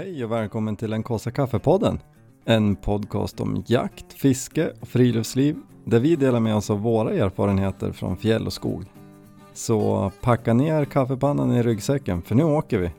[0.00, 2.00] Hej och välkommen till den kaffe kaffepodden.
[2.44, 7.92] En podcast om jakt, fiske och friluftsliv där vi delar med oss av våra erfarenheter
[7.92, 8.84] från fjäll och skog.
[9.52, 12.90] Så packa ner kaffepannan i ryggsäcken för nu åker vi.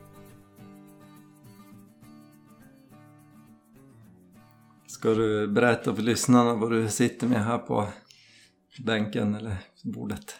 [4.86, 7.88] Ska du berätta för lyssnarna vad du sitter med här på
[8.84, 10.36] bänken eller bordet?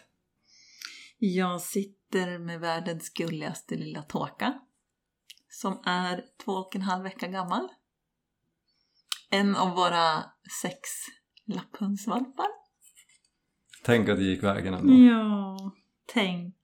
[1.19, 4.53] Jag sitter med världens gulligaste lilla tåka
[5.61, 7.67] som är två och en halv vecka gammal.
[9.29, 10.23] En av våra
[10.61, 10.79] sex
[11.45, 12.47] lapphundsvalpar.
[13.83, 14.93] Tänk att det gick vägen ändå.
[14.93, 15.57] Ja,
[16.13, 16.55] tänk.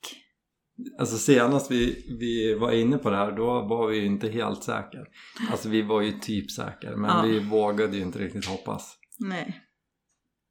[1.00, 4.64] Alltså senast vi, vi var inne på det här då var vi ju inte helt
[4.64, 5.06] säkra.
[5.52, 7.22] Alltså vi var ju typ säkra men Ja.
[7.22, 8.98] vi vågade ju inte riktigt hoppas.
[9.20, 9.62] Nej,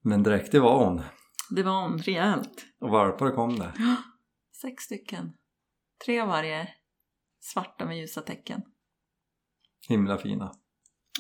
[0.03, 1.03] Men direkt det var hon.
[1.51, 2.67] det var hon rejält.
[2.81, 3.73] Och valpar kom det.
[4.63, 5.33] Sex stycken.
[6.05, 6.69] Tre varje.
[7.41, 8.63] Svarta med ljusa tecken.
[9.89, 10.53] Himla fina.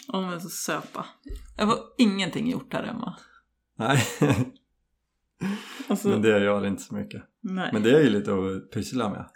[0.08, 1.06] Och de är så söta.
[1.56, 3.16] Jag var ingenting gjort här hemma.
[3.78, 4.02] Nej,
[5.88, 7.22] Alltså, men det gör inte så mycket.
[7.40, 7.70] nej.
[7.72, 9.28] Men det är ju lite att pyssla med.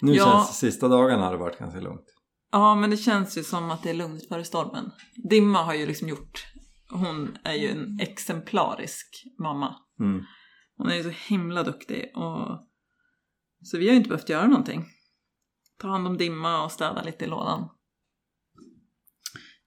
[0.00, 0.24] Nu Ja.
[0.24, 2.04] känns sista dagarna har det varit ganska lugnt.
[2.52, 4.90] Ja, men det känns ju som att det är lugnt före stormen.
[5.30, 6.46] Dimma har ju liksom gjort...
[6.90, 9.76] Hon är ju en exemplarisk mamma.
[10.00, 10.24] Mm.
[10.76, 12.66] Hon är ju så himla duktig och...
[13.62, 14.84] Så vi har ju inte behövt göra någonting.
[15.80, 17.68] Ta hand om Dimma och städa lite i lådan.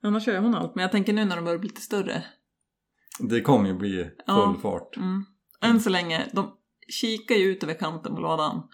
[0.03, 2.23] Annars gör hon allt, men jag tänker nu när de börjar bli lite större.
[3.19, 4.55] Det kommer ju bli full Ja.
[4.61, 4.97] fart.
[4.97, 5.25] Mm.
[5.61, 6.53] Än så länge, de
[7.01, 8.67] kikar ju ut över kanten på lådan.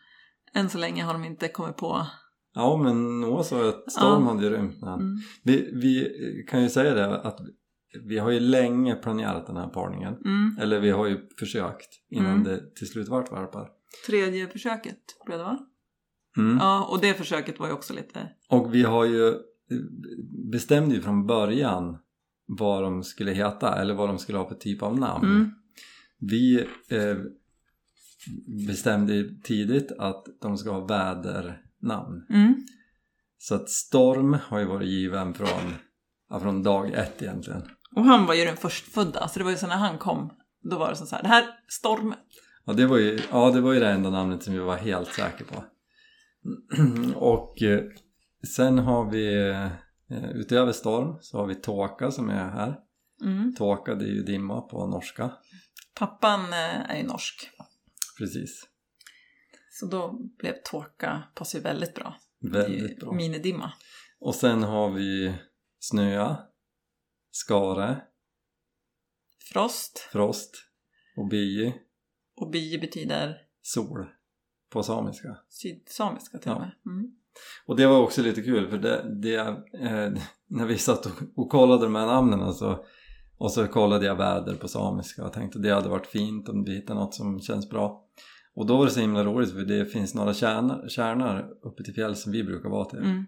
[0.53, 2.07] Än så länge har de inte kommit på...
[2.53, 4.31] Ja men Noah sa att Storm Ja.
[4.33, 4.81] hade ju rymt.
[4.81, 5.17] när han- Mm.
[5.43, 6.05] Vi, vi
[6.49, 7.39] kan ju säga det att
[8.07, 10.13] vi har ju länge planerat den här parningen.
[10.13, 10.57] Mm.
[10.61, 12.43] Eller vi har ju försökt innan Mm.
[12.43, 13.69] det till slut vart valpar.
[14.07, 15.59] Tredje försöket blev det va?
[16.39, 16.57] Mm.
[16.57, 18.29] Ja, och det försöket var ju också lite...
[18.49, 19.35] Och vi har ju
[20.51, 21.97] bestämde ju från början
[22.45, 25.25] vad de skulle heta eller vad de skulle ha för typ av namn.
[25.25, 25.51] Mm.
[26.19, 27.17] Vi eh,
[28.67, 32.25] bestämde tidigt att de ska ha vädernamn.
[32.29, 32.65] Mm.
[33.37, 35.73] Så att Storm har ju varit given från,
[36.29, 37.61] ja, från dag ett egentligen.
[37.95, 40.29] Och han var ju den förstfödda, så det var ju så när han kom,
[40.63, 42.13] då var det så här, det här, Storm.
[42.65, 45.13] Ja det var ju, ja, det, var ju det enda namnet som vi var helt
[45.13, 45.63] säkra på.
[47.15, 47.83] Och eh,
[48.55, 52.79] sen har vi eh, utöver Storm så har vi Tåka som är här.
[53.21, 53.55] Mm.
[53.55, 55.31] Tåka det är ju dimma på norska.
[55.95, 57.49] Pappan eh, är ju norsk,
[58.17, 58.67] Precis.
[59.69, 62.15] så då blev Tåka, passar ju väldigt bra.
[62.39, 63.13] Väldigt bra.
[63.13, 63.73] Minidimma.
[64.19, 65.35] Och sen har vi
[65.79, 66.37] Snöa,
[67.31, 68.01] Skare,
[69.53, 70.55] Frost Frost
[71.17, 71.73] och Byi,
[72.35, 74.18] och Bi betyder Sol
[74.69, 75.37] på samiska.
[75.49, 76.59] sydsamiska till och Ja.
[76.59, 76.71] med.
[76.85, 77.11] Mm.
[77.65, 79.35] Och det var också lite kul för det, det
[79.81, 82.85] eh, när vi satt och, och kollade de här namnen och så,
[83.37, 86.75] och så kollade jag väder på samiska och tänkte det hade varit fint om vi
[86.75, 88.05] hittade något som känns bra.
[88.55, 91.93] Och då var det så himla roligt för det finns några kärnor, kärnor uppe till
[91.93, 92.99] fjäll som vi brukar vara till.
[92.99, 93.25] Mm.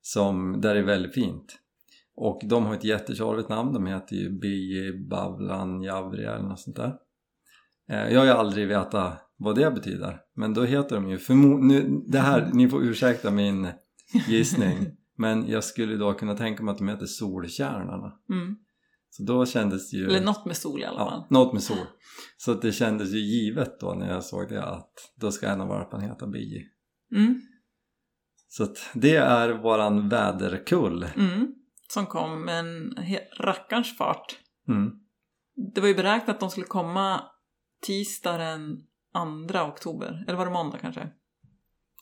[0.00, 1.56] som, där det är väldigt fint.
[2.16, 6.76] Och de har ett jättetjorvigt namn, de heter ju Biji, Bavlan, Javri eller något sånt
[6.76, 6.94] där.
[7.90, 11.60] Eh, Jag har ju aldrig vetat vad det betyder, men då heter de ju förmo-
[11.60, 13.68] nu, det här, ni får ursäkta min
[14.28, 14.76] gissning,
[15.16, 18.12] men jag skulle då kunna tänka mig att de heter Solkärnorna.
[18.30, 18.56] Mm.
[19.10, 20.04] Så då kändes det ju...
[20.06, 21.20] Eller något med sol i alla fall.
[21.20, 21.86] Ja, något med sol.
[22.36, 25.68] Så det kändes ju givet då när jag såg det att då ska en av
[25.68, 26.64] valparna heta Biji.
[27.14, 27.40] Mm.
[28.48, 31.06] Så det är våran väderkull.
[31.16, 31.54] Mm.
[31.88, 32.94] Som kom med en
[33.40, 34.38] rackarns fart.
[34.68, 34.90] Mm.
[35.74, 37.22] Det var ju beräknat att de skulle komma
[37.86, 38.58] tisdag
[39.48, 40.24] 2 oktober.
[40.28, 41.08] Eller var det måndag kanske?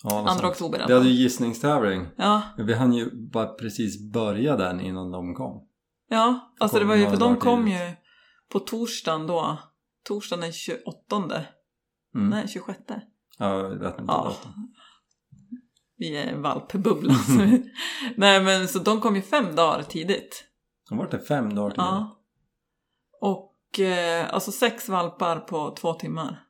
[0.03, 0.45] Ja, 2 sånt.
[0.45, 2.07] oktober Vi hade ju gissningstävling.
[2.17, 5.69] Ja, Vi hann ju bara precis börja den innan de kom.
[6.09, 6.55] ja.
[6.61, 7.81] Alltså det Kom var ju, för de kom tidigt.
[7.81, 7.93] ju
[8.53, 9.59] på torsdagen då.
[10.05, 11.45] Torsdagen den 28.
[12.15, 12.29] Mm.
[12.31, 12.79] Nej, 26.
[13.39, 14.13] Ja, jag vet inte.
[14.13, 14.33] Ja.
[15.97, 17.15] Vi är valpbubblan.
[17.17, 17.73] så vi-
[18.17, 20.45] Nej men så de kom ju fem dagar tidigt.
[20.89, 21.79] De var det fem dagar till.
[21.79, 22.21] Ja.
[23.21, 26.44] Och eh, alltså sex valpar på två timmar.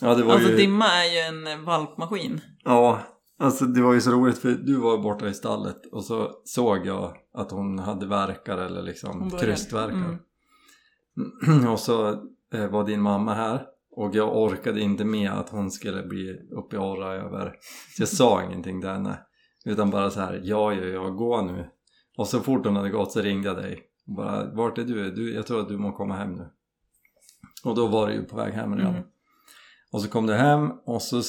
[0.00, 0.56] Ja, det var Alltså ju...
[0.56, 2.40] Dimma är ju en valpmaskin.
[2.64, 3.00] Ja,
[3.38, 6.86] alltså det var ju så roligt för du var borta i stallet och så såg
[6.86, 10.18] jag att hon hade verkar eller liksom krystverkar.
[11.46, 11.68] Mm.
[11.72, 12.08] och så
[12.54, 16.76] eh, var din mamma här och jag orkade inte med att hon skulle bli uppe
[16.76, 17.54] i orra över.
[17.96, 19.18] Så jag sa ingenting till henne.
[19.64, 21.70] Utan bara så här, ja, ja, ja, gå nu.
[22.16, 23.82] Och så fort hon hade gått så ringde jag dig.
[24.06, 25.10] Och bara, vart är du?
[25.10, 25.34] du?
[25.34, 26.50] Jag tror att du må komma hem nu.
[27.64, 28.94] Och då var du ju på väg hem redan.
[28.94, 29.06] Mm.
[29.92, 31.22] Och så kom du hem och så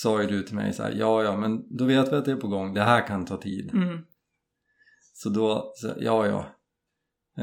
[0.00, 2.32] sa ju du till mig så här, ja, ja, men då vet vi att det
[2.32, 2.74] är på gång.
[2.74, 3.70] Det här kan ta tid.
[3.74, 3.98] Mm.
[5.14, 6.46] Så då, så, ja ja.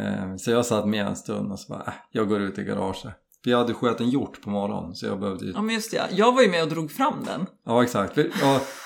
[0.02, 2.64] Eh, så jag satt med en stund och så bara, äh, jag går ut i
[2.64, 3.14] garaget.
[3.44, 5.52] För jag hade skjutit en hjort på morgonen så jag behövde ju...
[5.52, 6.04] Ja men just det, ja.
[6.12, 7.46] jag var ju med och drog fram den.
[7.66, 8.28] Ja exakt, jag,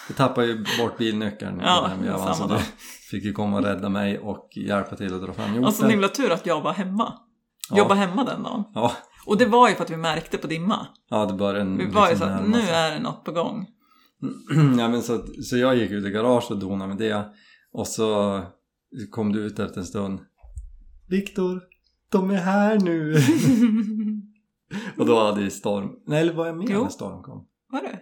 [0.07, 2.63] jag tappade ju bort bilnyckeln Ja, den vevan, så samma du
[3.09, 5.65] fick ju komma och rädda mig och hjälpa till att dra fram hjorten.
[5.65, 7.13] Alltså himla tur att jag var hemma.
[7.69, 7.77] Ja.
[7.77, 8.63] Jobba hemma den dagen.
[8.73, 8.91] Ja,
[9.25, 10.87] Och det var ju för att vi märkte på dimma.
[11.09, 13.67] ja det började Vi liksom var ju så att nu är det något på gång.
[14.77, 17.25] ja, men så, så jag gick ut i garaget och donade med det
[17.71, 18.41] och så
[19.11, 20.19] kom du ut efter en stund
[21.09, 21.61] Viktor,
[22.11, 23.15] de är här nu!
[24.97, 26.81] och då hade ju storm, nej eller var jag med Jo.
[26.83, 27.47] när storm kom?
[27.71, 27.99] Var det?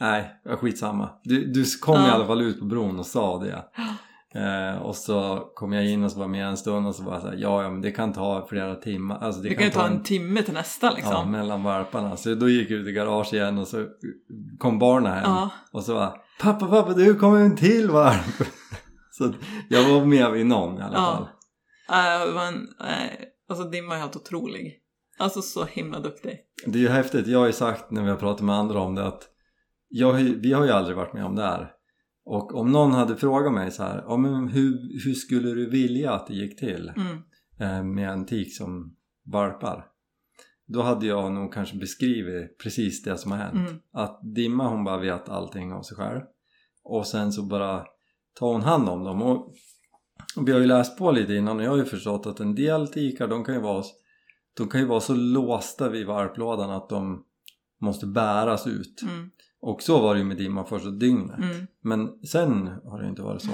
[0.00, 0.30] Nej,
[0.60, 1.10] skitsamma.
[1.24, 2.12] Du, du kom i Ja.
[2.12, 3.64] alla fall ut på bron och sa det.
[4.36, 7.20] Eh, och så kom jag in och så var med en stund och så var
[7.20, 9.18] så här, ja, ja men det kan ta flera timmar.
[9.18, 11.30] Alltså det, Det kan ju ta en timme till nästa Ja, liksom.
[11.30, 12.16] mellan varparna.
[12.16, 13.86] Så då gick jag ut i garage igen och så
[14.58, 15.22] kom barnen hem.
[15.24, 15.50] Ja.
[15.72, 18.48] Och så var pappa, pappa, du kommer en till varp.
[19.10, 19.32] så
[19.68, 21.28] jag var med vid någon i alla Ja.
[21.88, 22.20] fall.
[22.20, 23.10] Äh, det var en, äh,
[23.48, 24.82] alltså Dimma är helt otrolig.
[25.18, 26.38] Alltså så himla duktig.
[26.66, 27.26] Det är ju häftigt.
[27.26, 29.22] Jag har ju sagt när vi har pratat med andra om det att
[29.88, 31.72] jag, vi har ju aldrig varit med om det här.
[32.28, 36.12] Och om någon hade frågat mig så här, ja, men hur, hur skulle du vilja
[36.12, 37.16] att det gick till Mm.
[37.58, 39.86] eh, med en tik som valpar?
[40.66, 43.68] Då hade jag nog kanske beskrivit precis det som har hänt.
[43.68, 43.80] Mm.
[43.92, 46.20] Att Dimma hon bara vet allting av sig själv
[46.84, 47.84] och sen så bara
[48.38, 49.54] tar hon hand om dem och,
[50.36, 52.54] och vi har ju läst på lite innan och jag har ju förstått att en
[52.54, 53.84] del tikar de kan ju vara
[54.56, 57.24] de kan ju vara så låsta vid varplådan att de
[57.80, 59.30] måste bäras ut Mm.
[59.60, 61.66] Och så var det ju med Dimma första dygnet Mm.
[61.80, 63.50] men sen har det inte varit så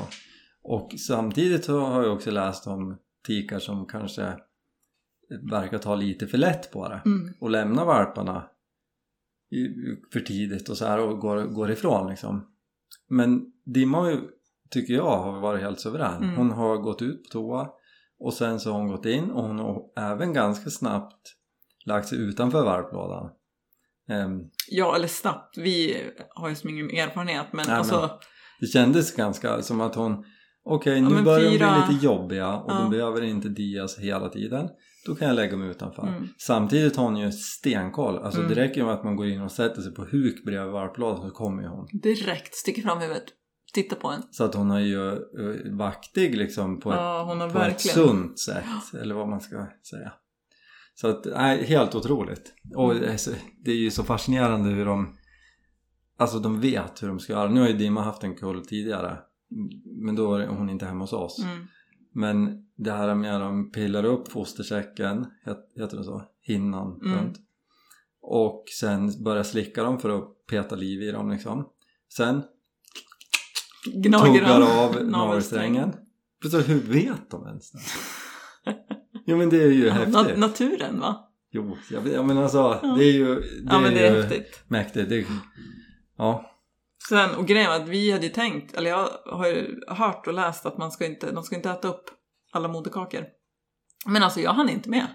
[0.62, 2.96] och samtidigt så har jag också läst om
[3.26, 4.32] tikar som kanske
[5.50, 7.34] verkar ta lite för lätt på det Mm.
[7.40, 8.48] och lämnar valparna
[10.12, 12.46] för tidigt och så här och går, går ifrån liksom.
[13.08, 14.20] Men Dimma har ju,
[14.70, 16.22] tycker jag har varit helt suverän.
[16.22, 16.36] Mm.
[16.36, 17.68] Hon har gått ut på toa
[18.18, 21.34] och sen så har hon gått in och hon har även ganska snabbt
[21.86, 23.30] lagt sig utanför valplådan.
[24.08, 24.40] Ehm,
[24.70, 25.58] Ja, eller snabbt.
[25.58, 25.96] Vi
[26.34, 28.00] har ju så mycket erfarenhet men Nej, alltså...
[28.00, 28.10] men-
[28.60, 30.24] det kändes ganska som att hon
[30.64, 32.78] okej Ja, nu men börjar fyra- de bli lite jobbiga och Ja.
[32.78, 34.68] de behöver inte dias hela tiden.
[35.06, 36.02] Då kan jag lägga mig utanför.
[36.06, 36.28] Mm.
[36.38, 38.18] Samtidigt har hon ju stenkoll.
[38.18, 38.54] Alltså Mm.
[38.54, 41.22] det räcker ju med att man går in och sätter sig på huk bredvid varplådan
[41.28, 41.86] så kommer ju hon.
[42.02, 43.24] Direkt sticker fram huvudet.
[43.74, 44.22] Titta på en.
[44.30, 48.64] Så att hon är ju eh, vaktig liksom på, Ja, ett, på ett sunt sätt.
[49.02, 50.12] Eller vad man ska säga.
[51.02, 52.54] Så att, nej, helt otroligt.
[52.74, 53.02] Och Mm.
[53.02, 53.30] det är så-
[53.64, 55.16] det är ju så fascinerande hur de
[56.16, 57.48] Alltså de vet hur de ska göra.
[57.50, 59.18] Nu har ju Dimma haft en kull tidigare.
[59.84, 61.38] Men då är hon inte hemma hos oss.
[61.44, 61.66] Mm.
[62.12, 66.22] Men det här med att de pillar upp fostersäcken, het- heter det så?
[66.42, 67.18] Hinnan Mm.
[67.18, 67.38] runt.
[68.20, 71.68] Och sen börjar slicka dem för att peta liv i dem liksom.
[72.16, 72.42] Sen
[73.94, 75.92] Gnager tuggar av av navelsträngen.
[76.66, 77.78] Hur vet de ens det?
[79.26, 80.14] Jo men det är ju Ja, häftigt.
[80.14, 81.28] na- naturen va?
[81.50, 82.94] Jo, jag vet, ja, men alltså Ja.
[82.98, 84.64] det är ju det Ja men det är ju häftigt.
[84.68, 85.08] mäktigt.
[85.08, 85.26] Det,
[86.18, 86.48] ja,
[87.08, 90.34] Sen, och grejen var att vi hade ju tänkt, eller jag har ju hört och
[90.34, 92.04] läst att man ska inte, de ska inte äta upp
[92.52, 93.24] alla moderkakor.
[94.06, 95.06] Men alltså jag hann inte med.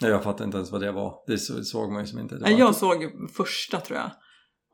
[0.00, 1.14] Nej, jag fattar inte ens vad det var.
[1.26, 2.38] Det så- såg man ju som inte.
[2.38, 4.10] Det Jag såg första tror jag.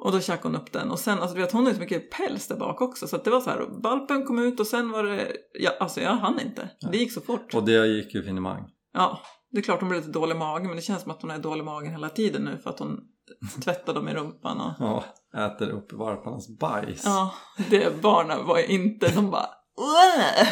[0.04, 0.90] Och då käkade hon upp den.
[0.90, 3.08] Och sen, alltså du vet hon har ju så mycket päls där bak också.
[3.08, 6.00] Så att det var så här, valpen kom ut och sen var det, ja, alltså
[6.00, 6.70] jag hann inte.
[6.92, 7.54] Det gick så fort.
[7.54, 8.64] Och det gick ju finemang.
[8.94, 10.66] Ja, det är klart hon blir lite dålig i magen.
[10.66, 12.58] Men det känns som att hon är dålig i magen hela tiden nu.
[12.62, 13.00] För att hon
[13.64, 14.72] tvättar dem i rumpan och...
[14.78, 15.04] Ja,
[15.46, 17.02] äter upp valparnas bajs.
[17.04, 17.34] Ja,
[17.70, 20.46] det barnen var ju inte, de bara "Åh!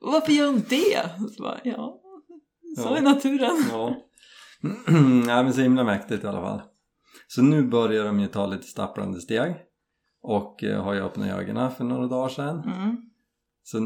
[0.00, 1.10] Varför gör hon det?
[1.36, 2.00] Så bara, ja,
[2.76, 2.96] så Ja.
[2.96, 3.64] är naturen.
[3.70, 3.94] Ja.
[5.26, 6.62] Nej men så himla mäktigt i alla fall.
[7.34, 9.54] Så nu börjar de ju ta lite stapplande steg.
[10.22, 12.62] Och eh, har ju öppnat ögonen för några dagar sedan.
[12.64, 12.96] Mm.
[13.62, 13.80] Så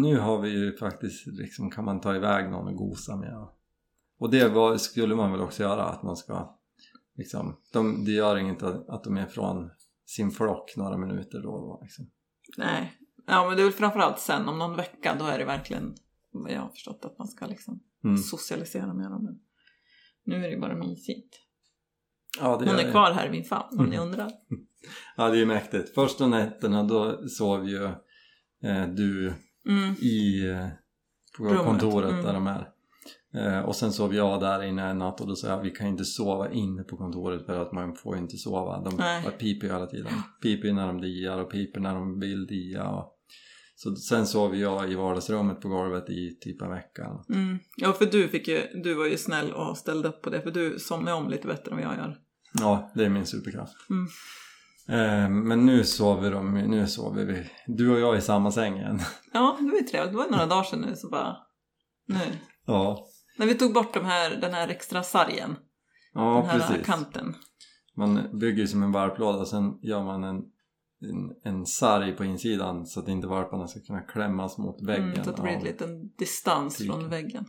[0.00, 3.48] nu har vi ju faktiskt liksom kan man ta iväg någon och gosa med.
[4.18, 6.58] Och det var, skulle man väl också göra att man ska
[7.14, 9.70] liksom, de, det gör inget att att de är från
[10.06, 12.10] sin flock några minuter då och då liksom.
[12.58, 12.92] Nej,
[13.26, 15.94] ja men det är väl framförallt sen om någon vecka då är det verkligen
[16.32, 18.18] vad jag har förstått att man ska liksom Mm.
[18.18, 19.24] socialisera med dem.
[19.24, 19.40] Men
[20.24, 21.36] nu är det bara mysigt.
[22.40, 22.90] Ja, det Hon är det.
[22.90, 24.08] kvar här i min famn om ni Mm.
[24.08, 24.30] undrar.
[25.16, 25.94] Ja det är ju mäktigt.
[25.94, 27.84] Första nätterna då sov ju
[28.64, 29.34] eh, du
[29.68, 29.94] Mm.
[29.94, 30.66] i eh,
[31.38, 32.24] på Rummet, kontoret mm.
[32.24, 32.68] där de är.
[33.34, 35.86] Eh, och sen sov jag där inne en natt och då sa jag vi kan
[35.86, 38.80] inte sova inne på kontoret för att man får inte sova.
[38.80, 39.22] De Nej.
[39.38, 40.12] piper ju hela tiden.
[40.42, 42.88] Piper när de diar och piper när de vill dia.
[42.88, 43.12] Och...
[43.82, 47.10] Så sen sov jag i vardagsrummet på golvet i typ en vecka.
[47.28, 47.58] Mm.
[47.76, 50.50] Ja för du, fick ju, du var ju snäll och ställde upp på det för
[50.50, 52.18] du somnade om lite bättre än vad jag gör.
[52.52, 53.72] Ja, det är min superkraft.
[53.90, 54.06] Mm.
[54.88, 59.00] Eh, men nu sover de, nu sover vi, du och jag i samma säng igen.
[59.32, 60.12] Ja, det var ju trevligt.
[60.12, 61.36] Det var några dagar sedan nu så bara...
[62.06, 62.38] Nu.
[62.66, 63.06] Ja,
[63.38, 65.56] När vi tog bort de här, den här extra sargen.
[66.14, 66.86] ja den här precis.
[66.86, 67.34] kanten.
[67.96, 70.42] Man bygger ju som en varplåda sen gör man en,
[71.02, 75.12] en, en sarg på insidan så att inte varparna ska kunna klämmas mot väggen.
[75.12, 76.94] Mm, så att det blir en liten distans Tyken.
[76.94, 77.46] från väggen.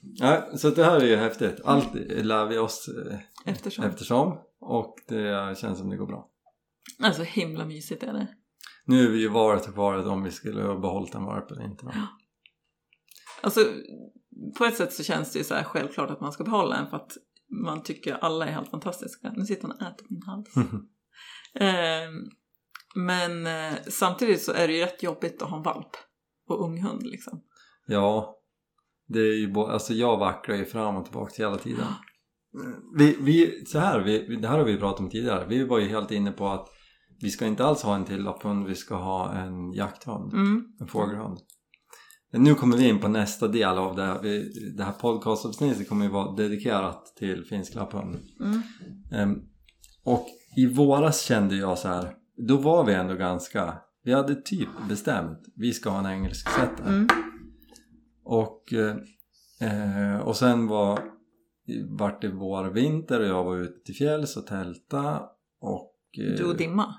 [0.00, 1.60] Ja, så det här är ju häftigt.
[1.64, 3.84] Allt lär vi oss eh, Eftersom.
[3.84, 6.28] eftersom och det känns som det går bra.
[6.98, 8.26] Alltså himla mysigt är det.
[8.84, 11.64] Nu är vi ju varet och varet om vi skulle ha behållit en varp eller
[11.64, 11.84] inte.
[11.84, 11.92] Då.
[13.40, 13.60] Alltså
[14.58, 16.90] på ett sätt så känns det ju så här självklart att man ska behålla en
[16.90, 17.12] för att
[17.64, 19.32] man tycker alla är helt fantastiska.
[19.36, 20.54] Nu sitter han och äter på min hals.
[21.54, 22.24] Ehm,
[22.94, 25.96] men eh, samtidigt så är det ju rätt jobbigt att ha en valp
[26.48, 27.42] och unghund liksom.
[27.86, 28.36] Ja,
[29.08, 31.86] det är ju alltså jag vacklar ju fram och tillbaka hela tiden.
[32.98, 35.46] Vi, vi, så här, vi, det här har vi pratat om tidigare.
[35.48, 36.68] Vi var ju helt inne på att
[37.20, 40.64] vi ska inte alls ha en till lapphund, vi ska ha en jakthund, Mm.
[40.80, 41.38] en fågelhund.
[42.32, 44.22] Men Nu kommer vi in på nästa del av det här.
[44.22, 48.16] Vi, det här podcastavsnittet kommer ju vara dedikerat till finsk lapphund.
[48.40, 48.62] Mm.
[49.12, 49.38] Ehm,
[50.04, 50.26] och
[50.56, 52.14] i våras kände jag så här,
[52.48, 56.88] då var vi ändå ganska, vi hade typ bestämt, vi ska ha en engelsk setter.
[56.88, 57.08] Mm.
[58.24, 58.72] Och,
[59.60, 61.00] eh, och sen var,
[61.98, 65.20] vart det vår vinter och jag var ute till fjälls och tälta
[65.60, 65.94] och...
[66.18, 66.94] eh, Du och Dimma.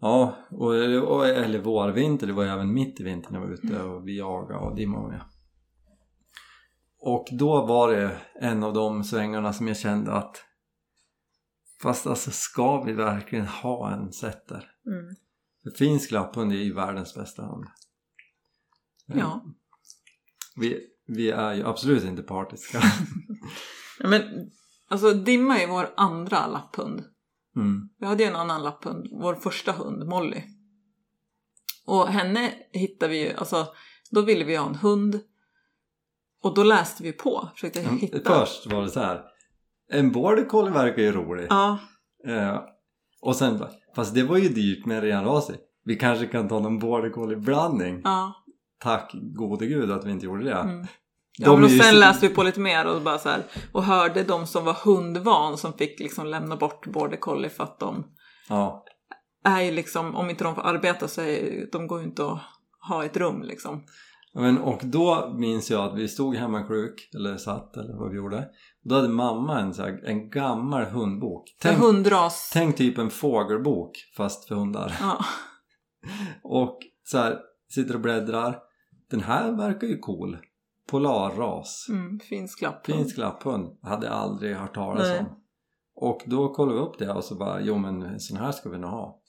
[0.00, 0.74] Ja, och,
[1.14, 4.08] och, eller vår vinter, det var ju även mitt i vintern jag var ute och
[4.08, 5.20] vi jagade och Dimma var med.
[7.00, 10.44] Och då var det en av de svängarna som jag kände att
[11.82, 14.70] fast alltså ska vi verkligen ha en setter?
[14.86, 15.14] Mm.
[15.62, 17.64] För finsk lapphund är ju världens bästa hund.
[19.06, 19.44] Ja.
[20.56, 22.82] Vi, vi är ju absolut inte partiska.
[24.00, 24.22] Men
[24.88, 27.04] alltså Dimma är vår andra lapphund.
[27.56, 27.88] Mm.
[27.98, 30.42] Vi hade ju en annan lapphund, vår första hund, Molly.
[31.86, 33.66] Och henne hittade vi ju, alltså
[34.10, 35.20] då ville vi ha en hund.
[36.42, 38.40] Och då läste vi på, försökte hitta.
[38.40, 39.24] Först var det så här.
[39.92, 41.46] En border collie verkar ju rolig.
[41.50, 41.78] Ja,
[42.26, 42.60] Eh,
[43.22, 45.56] och sen bara, fast det var ju dyrt med en renrasig.
[45.84, 48.00] Vi kanske kan ta någon border collie blandning.
[48.04, 48.34] ja.
[48.80, 50.54] Tack gode gud att vi inte gjorde det.
[50.54, 50.80] Mm.
[50.80, 50.86] De
[51.44, 53.42] Ja, men och sen läste vi på lite mer och bara så här,
[53.72, 57.78] och hörde de som var hundvan som fick liksom lämna bort border collie för att
[57.78, 58.04] de
[58.48, 58.84] Ja,
[59.44, 62.38] är ju liksom, om inte de får arbeta så är, de går ju inte att
[62.88, 63.84] ha ett rum liksom.
[64.34, 68.16] men, och då minns jag att vi stod hemma sjuk, eller satt eller vad vi
[68.16, 68.48] gjorde.
[68.88, 71.56] Då hade mamma en, så här, en gammal hundbok.
[71.60, 72.50] Tänk, hundras.
[72.52, 74.96] tänk typ en fågelbok fast för hundar.
[75.00, 75.18] Ja.
[76.42, 78.58] Och så här, sitter och bläddrar.
[79.10, 80.38] Den här verkar ju cool.
[80.90, 81.86] Polarras.
[81.90, 82.98] Mm, finsk lapphund.
[82.98, 83.78] Finsk lapphund.
[83.82, 85.18] Hade aldrig hört talas Nej.
[85.18, 85.26] om.
[85.94, 88.68] Och då kollade vi upp det och så bara, jo men en sån här ska
[88.68, 89.20] vi nog ha.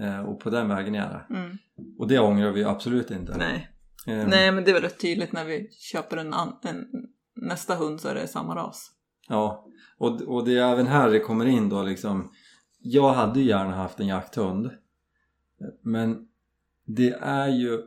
[0.00, 1.34] Eh, och på den vägen är det.
[1.36, 1.56] Mm.
[1.98, 3.36] Och det ångrar vi absolut inte.
[3.36, 3.68] Nej.
[4.06, 6.86] Eh, Nej, men det är väl rätt tydligt när vi köper en, an- en
[7.42, 8.90] nästa hund så är det samma ras.
[9.28, 9.66] Ja,
[9.98, 12.32] och, och det är även här det kommer in då liksom.
[12.78, 14.70] Jag hade ju gärna haft en jakthund.
[15.82, 16.28] Men
[16.86, 17.82] det är ju,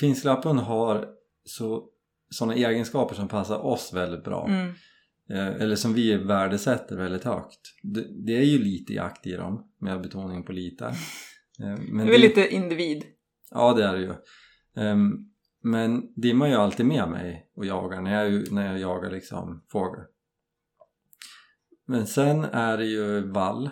[0.00, 1.08] finsk lapphund har
[1.44, 1.88] så,
[2.30, 4.46] sådana egenskaper som passar oss väldigt bra.
[4.48, 4.74] Mm.
[5.30, 7.60] Eh, eller som vi värdesätter väldigt högt.
[7.82, 10.94] Det, det är ju lite jakt i dem, med betoning på lite.
[11.60, 13.04] Eh, men Det är väl lite individ.
[13.50, 14.14] Ja det är det ju.
[14.76, 15.30] Ehm,
[15.66, 19.64] men Dimma är ju alltid med mig och jagar när jag, när jag jagar liksom
[19.68, 20.04] fågel.
[21.86, 23.70] Men sen är det ju vall.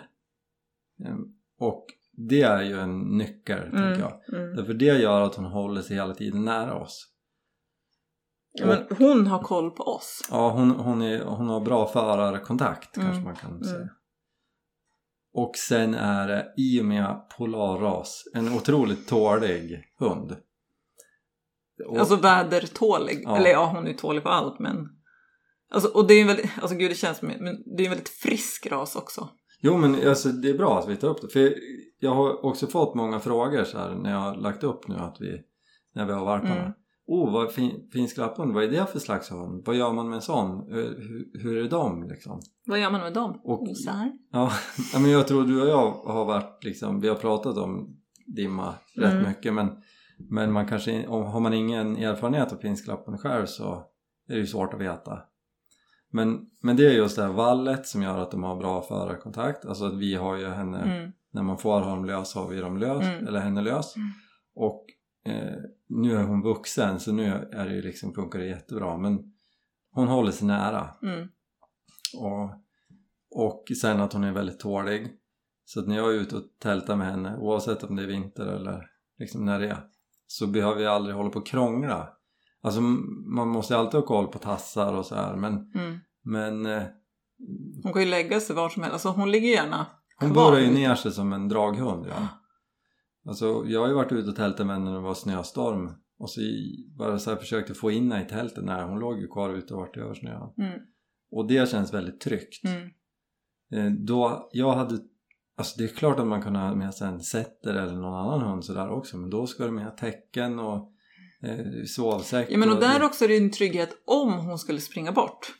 [1.05, 4.39] Ehm, och det är ju en nyckel tänker jag.
[4.39, 4.55] Mm.
[4.55, 7.07] Därför det gör att hon håller sig hela tiden nära oss.
[8.51, 10.27] Ja, men hon har koll på oss.
[10.31, 13.75] Ja, hon, hon, är, hon har bra förarkontakt Mm, kanske man kan säga.
[13.75, 13.89] mm.
[15.33, 20.35] Och sen är det i och med polarras en otroligt tålig hund.
[21.87, 23.21] Och, Alltså vädertålig.
[23.23, 23.37] Ja.
[23.37, 24.75] Eller ja, hon är ju tålig på allt men...
[25.73, 27.85] Alltså, och det är ju en väldigt, alltså gud det känns som, men det är
[27.85, 29.29] en väldigt frisk ras också.
[29.61, 31.27] Jo men alltså, det är bra att vi tar upp det.
[31.29, 31.53] För
[31.99, 35.17] jag har också fått många frågor så här när jag har lagt upp nu att
[35.19, 35.41] vi,
[35.95, 36.55] när vi har valparna.
[36.61, 36.71] Mm.
[37.07, 39.63] Oh, vad fin, finsk lapphund, vad är det för slags hund?
[39.65, 40.67] Vad gör man med en sån?
[40.69, 40.99] Hur,
[41.43, 42.39] hur, är de liksom?
[42.65, 43.41] Vad gör man med dem?
[43.43, 44.11] Och- Osar?
[44.31, 44.51] Ja,
[44.93, 47.97] ja, men jag tror du och jag har varit liksom, vi har pratat om
[48.35, 49.27] dimma rätt Mm.
[49.29, 49.67] mycket men,
[50.17, 53.73] men man kanske, om, har man ingen erfarenhet av finsk lapphund själv så
[54.27, 55.19] är det ju svårt att veta.
[56.11, 59.65] Men, men det är just det här vallet som gör att de har bra förarkontakt,
[59.65, 61.11] alltså att vi har ju henne, Mm.
[61.31, 63.27] när man får ha dem lös har vi dem lös, Mm.
[63.27, 63.95] eller henne lös.
[63.95, 64.07] Mm.
[64.55, 64.85] Och
[65.25, 65.55] eh,
[65.89, 69.33] nu är hon vuxen så nu är det ju liksom, funkar det jättebra men
[69.91, 71.27] hon håller sig nära Mm.
[72.17, 72.49] och,
[73.31, 75.07] och sen att hon är väldigt tålig
[75.65, 78.45] Så att när jag är ute och tältar med henne, oavsett om det är vinter
[78.45, 79.77] eller liksom när det är,
[80.37, 82.09] så behöver jag aldrig hålla på och krångla.
[82.61, 85.99] Alltså man måste ju alltid ha koll på tassar och så här men, Mm.
[86.23, 86.83] men eh,
[87.83, 88.93] Hon kan ju lägga sig var som helst.
[88.93, 89.85] Alltså hon ligger gärna
[90.19, 90.43] hon kvar.
[90.45, 92.05] borrar ju ner sig som en draghund.
[92.09, 92.27] Ja.
[93.27, 96.29] Alltså jag har ju varit ute och tältat med henne när det var snöstorm och
[96.29, 96.41] så
[96.97, 98.63] bara så här försökte få in henne i tältet.
[98.63, 100.57] Nej, hon låg ju kvar ute och vart det översnöat.
[100.57, 100.79] Mm.
[101.31, 102.63] Och det känns väldigt tryggt.
[102.63, 102.89] Mm.
[103.73, 104.99] Eh, då, jag hade
[105.57, 108.41] Alltså det är klart att man kan ha med sig en setter eller någon annan
[108.49, 110.91] hund sådär också men då ska det med tecken och
[111.43, 114.79] eh, sovsäck Ja men och där det, också är det en trygghet om hon skulle
[114.81, 115.55] springa bort.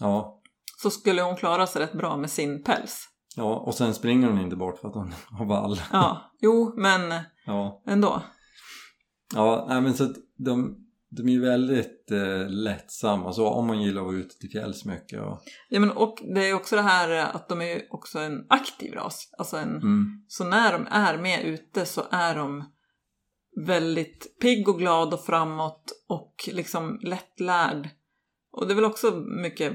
[0.00, 0.40] ja,
[0.82, 3.08] Så skulle hon klara sig rätt bra med sin päls.
[3.36, 7.14] ja, och sen springer hon inte bort för att hon har vall Ja, jo men
[7.46, 8.22] ja, ändå.
[9.34, 10.76] ja nej, men så att de,
[11.16, 14.84] de är ju väldigt eh, lättsamma så om man gillar att vara ute till fjälls
[14.84, 18.18] mycket och, Ja men och det är också det här att de är ju också
[18.18, 19.28] en aktiv ras.
[19.38, 22.64] Alltså en, mm, Så när de är med ute så är de
[23.66, 27.88] väldigt pigg och glad och framåt och liksom lättlärd.
[28.52, 29.10] Och det är väl också
[29.42, 29.72] mycket,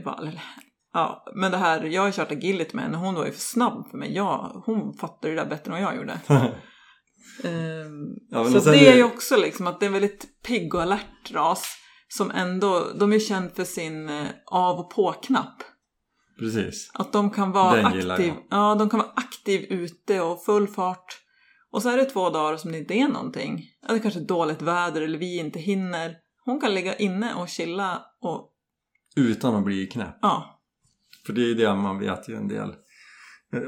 [0.94, 3.90] ja, men det här, jag har kört agility med henne, hon var ju för snabb
[3.92, 4.16] för mig.
[4.16, 6.20] Jag, hon fattade det där bättre än vad jag gjorde.
[7.44, 10.82] Ehm, Ja, så det är ju också liksom att det är en väldigt pigg och
[10.82, 11.76] alert ras.
[12.08, 15.64] Som ändå, de är ju känd för sin eh, av och på-knapp.
[16.40, 21.20] precis Att de kan vara aktiv, ja, de kan vara aktiv ute och full fart.
[21.72, 23.66] Och så är det två dagar som det inte är någonting.
[23.88, 26.16] Ja, det kanske är dåligt väder eller vi inte hinner.
[26.46, 28.52] Hon kan ligga inne och chilla och
[29.16, 30.62] utan att bli knäpp ja,
[31.26, 32.74] För det är ju det man vet ju en del.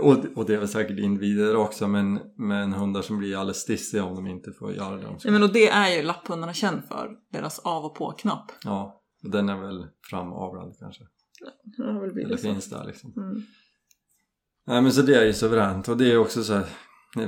[0.02, 4.04] Och, och det är väl säkert individer också men, men hundar som blir alldeles stissiga
[4.04, 5.28] om de inte får göra det de ska.
[5.28, 7.10] ja men och det är ju lapphundarna känd för.
[7.32, 8.52] Deras av och på-knapp.
[8.64, 11.04] Ja, och den är väl framavlad kanske.
[11.78, 13.14] Det har väl Eller finns där liksom.
[13.18, 13.42] Mm.
[14.68, 16.66] Nej men så det är ju suveränt och det är också så här.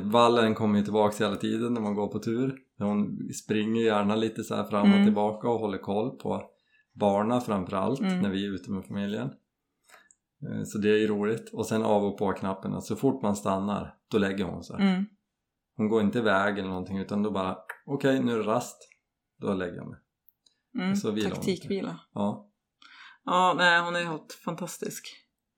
[0.03, 2.55] Vallen kommer ju tillbaka hela tiden när man går på tur.
[2.79, 5.05] Hon springer gärna lite så här fram och Mm.
[5.05, 6.43] tillbaka och håller koll på
[6.99, 8.19] barna framförallt Mm.
[8.19, 9.29] när vi är ute med familjen.
[10.51, 11.49] Eh, Så det är ju roligt.
[11.53, 12.81] Och sen av och på knappen.
[12.81, 14.75] Så fort man stannar, då lägger hon sig.
[14.81, 15.05] Mm.
[15.77, 18.77] Hon går inte iväg eller någonting utan då bara okej nu är det rast.
[19.41, 19.99] Då lägger jag mig.
[20.79, 20.95] Mm.
[20.95, 21.99] Så vilar Taktikvila.
[22.13, 22.49] Ja.
[23.25, 25.07] Ja, nej hon är helt fantastisk.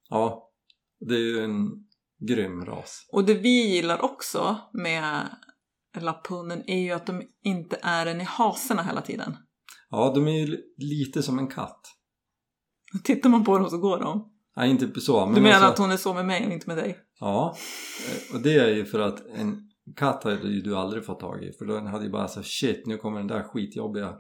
[0.09, 0.51] Ja.
[0.99, 1.67] Det är ju en
[2.27, 3.09] grym ras.
[3.11, 5.27] Och det vi gillar också med
[5.99, 9.37] lapphunden är ju att de inte är en i haserna hela tiden.
[9.89, 11.81] Ja, de är ju li- lite som en katt.
[13.03, 14.31] Tittar man på dem så går de.
[14.55, 15.25] Nej, inte så.
[15.25, 16.97] Men Du menar alltså- att hon är så med mig och inte med dig?
[17.19, 17.55] Ja,
[18.29, 19.61] eh, och det är ju för att en
[19.95, 21.51] katt hade ju du aldrig fått tag i.
[21.51, 24.13] För då hade ju bara så shit, nu kommer den där skitjobbiga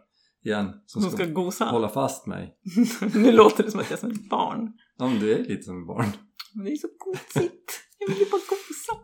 [0.45, 1.65] igen som Hon ska, ska gosa.
[1.65, 2.55] hålla fast mig.
[3.13, 4.73] nu låter det som att jag är som ett barn.
[4.97, 6.05] Ja, men du är lite som ett barn.
[6.53, 7.81] Men det är så gosigt.
[7.99, 9.01] Jag vill ju bara gosa.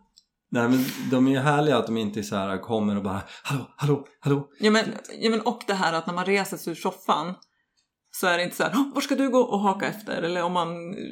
[0.53, 3.65] Nej, men de är ju härliga att de inte så här kommer och bara hallå,
[3.77, 4.47] hallå, hallå.
[4.59, 4.85] Ja men,
[5.21, 7.33] ja men och det här att när man reser sig ur soffan
[8.11, 10.21] så är det inte så här, "Åh, var ska du gå och haka efter?
[10.21, 11.03] Eller om man eh,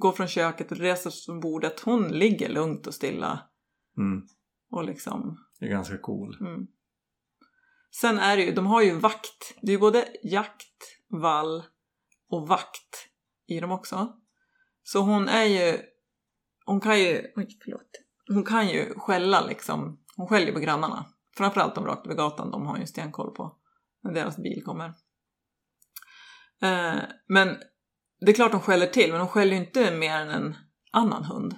[0.00, 3.40] går från köket och reser sig från bordet, hon ligger lugnt och stilla
[3.96, 4.26] Mm,
[4.70, 6.36] och liksom det är ganska cool.
[6.40, 6.66] Mm.
[8.00, 9.54] Sen är det ju, de har ju vakt.
[9.62, 11.64] Det är ju både jakt, vall
[12.28, 13.08] och vakt
[13.46, 14.12] i dem också.
[14.82, 15.78] Så hon är ju,
[16.64, 17.90] hon kan ju, oj förlåt.
[18.28, 21.06] Hon kan ju skälla liksom, hon skäller på grannarna.
[21.36, 23.56] Framförallt de rakt över gatan, de har ju stenkoll på
[24.02, 24.94] när deras bil kommer.
[26.62, 27.56] Eh, men
[28.20, 30.56] det är klart de skäller till, men de skäller ju inte mer än en
[30.92, 31.54] annan hund.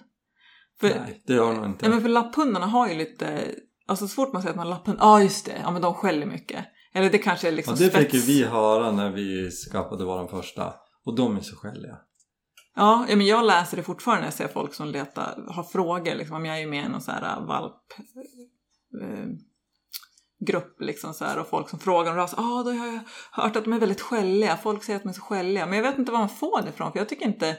[0.80, 1.84] För, Nej, det gör de inte.
[1.86, 3.54] Ja men för lapphundarna har ju lite,
[3.86, 5.82] alltså så fort man säger att man har lapphund, ja ah, just det, ja men
[5.82, 6.66] de skäller mycket.
[6.92, 8.28] Eller det kanske är liksom och det fick ju spets.
[8.28, 10.74] vi höra när vi skaffade vår första.
[11.04, 11.98] Och de är så skälliga.
[12.74, 16.14] Ja, ja, men jag läser det fortfarande när jag ser folk som letar, har frågor
[16.14, 17.82] liksom, om jag är med i någon så här valp
[19.02, 19.26] eh,
[20.38, 23.00] grupp liksom så här och folk som frågar om ras, ah, då har jag
[23.32, 25.82] hört att de är väldigt skälliga, folk säger att de är så skälliga, men jag
[25.82, 27.56] vet inte var man får det ifrån för jag tycker inte,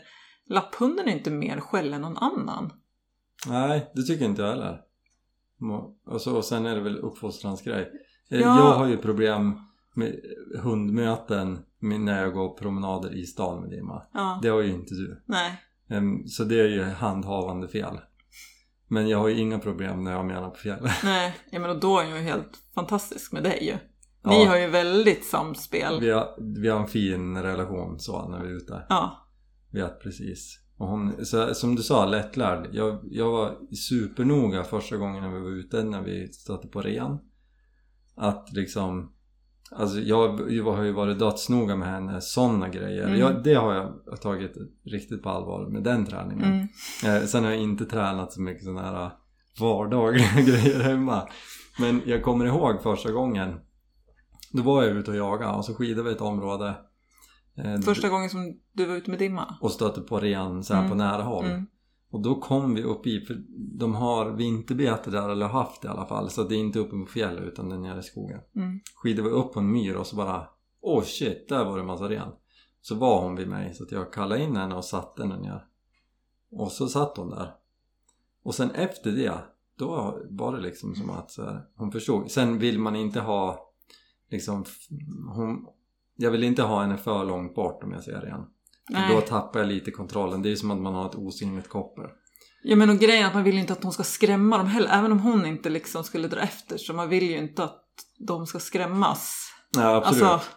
[0.50, 2.72] lapphunden är inte mer skällig än någon annan.
[3.48, 4.82] Nej, det tycker inte jag heller.
[5.60, 7.82] Må- Och, så, och sen är det väl uppfostransgrej.
[8.32, 8.58] Eh, Ja.
[8.58, 9.60] Jag har ju problem
[9.94, 10.16] med
[10.64, 14.02] hundmöten när jag går promenader i stan med Dimma.
[14.14, 15.24] Ja, Det har ju inte du.
[15.26, 15.62] nej.
[15.90, 18.00] Em, Så det är ju handhavande fel.
[18.88, 20.92] Men jag har ju inga problem när jag menar på fjället.
[21.04, 23.74] Nej, ja, men och då är hon ju helt fantastisk med dig ju.
[24.32, 24.50] Ni Ja.
[24.50, 26.00] har ju väldigt samspel.
[26.02, 26.28] Vi har,
[26.62, 28.86] vi har en fin relation så när vi är ute.
[28.90, 29.24] Ja,
[29.72, 30.60] Vet precis.
[30.78, 32.70] Och hon, så, som du sa, lättlärd.
[32.72, 37.18] Jag, jag var supernoga första gången när vi var ute när vi stötte på ren.
[38.16, 39.14] Att liksom
[39.72, 43.04] Alltså jag, jag har ju varit dödsnoga med henne, sådana grejer.
[43.08, 43.20] Mm.
[43.20, 44.54] Jag, det har jag tagit
[44.86, 46.68] riktigt på allvar med den träningen.
[47.04, 47.22] Mm.
[47.22, 49.12] Eh, sen har jag inte tränat så mycket sådana här
[49.60, 51.28] vardagliga grejer hemma.
[51.80, 53.56] Men jag kommer ihåg första gången.
[54.52, 56.76] Då var jag ute och jagade och så skidade vi ett område.
[57.58, 59.56] eh, Första gången som du var ute med dimma?
[59.62, 60.92] Och stötte på ren så här Mm.
[60.92, 61.46] på nära håll.
[62.10, 63.44] Och då kom vi upp i, för
[63.78, 66.30] de har vinterbete där, eller haft det i alla fall.
[66.30, 68.40] Så det är inte uppe på fjället utan det är nere i skogen.
[68.56, 68.80] Mm.
[68.96, 70.48] Skidade vi upp på en myr och så bara
[70.82, 72.32] Åh oh shit, där var det massa ren.
[72.82, 75.66] Så var hon vid mig så att jag kallade in henne och satte henne ner.
[76.52, 77.54] Och så satt hon där.
[78.44, 79.34] Och sen efter det,
[79.78, 82.32] då var det liksom som att så här, hon förstod.
[82.32, 83.72] Sen vill man inte ha
[84.30, 84.66] liksom,
[85.36, 85.68] hon,
[86.16, 88.42] jag vill inte ha henne för långt bort om jag ser ren.
[88.42, 88.57] För
[88.90, 89.16] Nej.
[89.16, 90.42] då tappar jag lite kontrollen.
[90.42, 92.06] Det är som att man har ett osynligt koppel.
[92.64, 94.68] Ja men och grejen är att man vill ju inte att hon ska skrämma dem
[94.68, 94.90] heller.
[94.90, 97.84] Även om hon inte liksom skulle dra efter så man vill ju inte att
[98.28, 99.52] de ska skrämmas.
[99.76, 100.24] Ja absolut.
[100.24, 100.50] Alltså,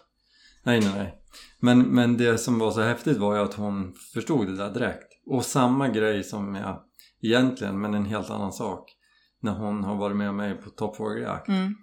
[0.63, 1.17] Nej nej nej.
[1.59, 5.07] Men, men det som var så häftigt var ju att hon förstod det där direkt.
[5.25, 6.81] Och samma grej som jag
[7.21, 8.97] egentligen, men en helt annan sak.
[9.41, 11.47] När hon har varit med mig på toppfågeljakt.
[11.47, 11.75] mm,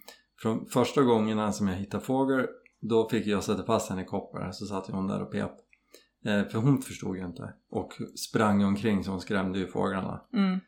[0.43, 2.47] Från första gångerna som jag hittade fågel
[2.81, 5.51] då fick jag sätta fast henne i koppel så satt hon där och pep.
[6.25, 10.21] Eh, för hon förstod ju inte och sprang omkring så hon skrämde ju fåglarna.
[10.33, 10.61] mm,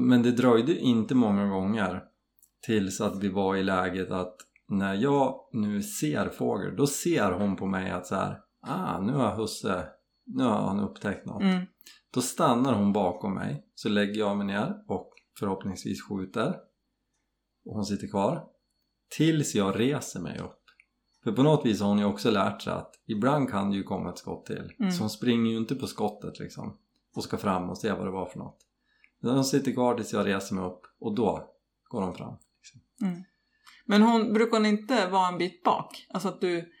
[0.00, 2.02] men det dröjde inte många gånger
[2.66, 4.36] tills att vi var i läget att
[4.68, 9.12] när jag nu ser fågel då ser hon på mig att så här, ah nu
[9.12, 9.86] har husse,
[10.26, 11.42] nu har han upptäckt något.
[11.42, 11.66] mm,
[12.14, 16.56] Då stannar hon bakom mig så lägger jag mig ner och förhoppningsvis skjuter
[17.64, 18.44] och hon sitter kvar
[19.16, 20.59] tills jag reser mig upp.
[21.24, 23.82] För på något vis har hon ju också lärt sig att ibland kan det ju
[23.82, 24.72] komma ett skott till.
[24.78, 24.92] Mm.
[24.92, 26.76] Så hon springer ju inte på skottet liksom
[27.14, 28.58] och ska fram och se vad det var för något.
[29.22, 31.48] Utan hon sitter kvar tills jag reser mig upp och då
[31.88, 32.34] går hon fram.
[33.02, 33.22] mm.
[33.86, 36.06] Men hon, brukar hon inte vara en bit bak?
[36.10, 36.72] Alltså att du,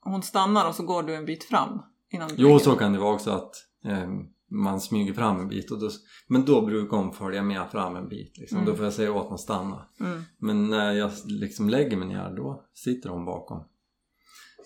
[0.00, 1.82] hon stannar och så går du en bit fram?
[2.10, 4.08] Innan Jo, lägger så kan det vara också att eh,
[4.50, 5.90] man smyger fram en bit och då,
[6.26, 8.58] men då brukar hon följa med fram en bit liksom.
[8.58, 8.70] Mm.
[8.70, 9.88] Då får jag säga åt henne att stanna.
[10.00, 13.64] Mm, Men när jag liksom lägger mig ner då sitter hon bakom.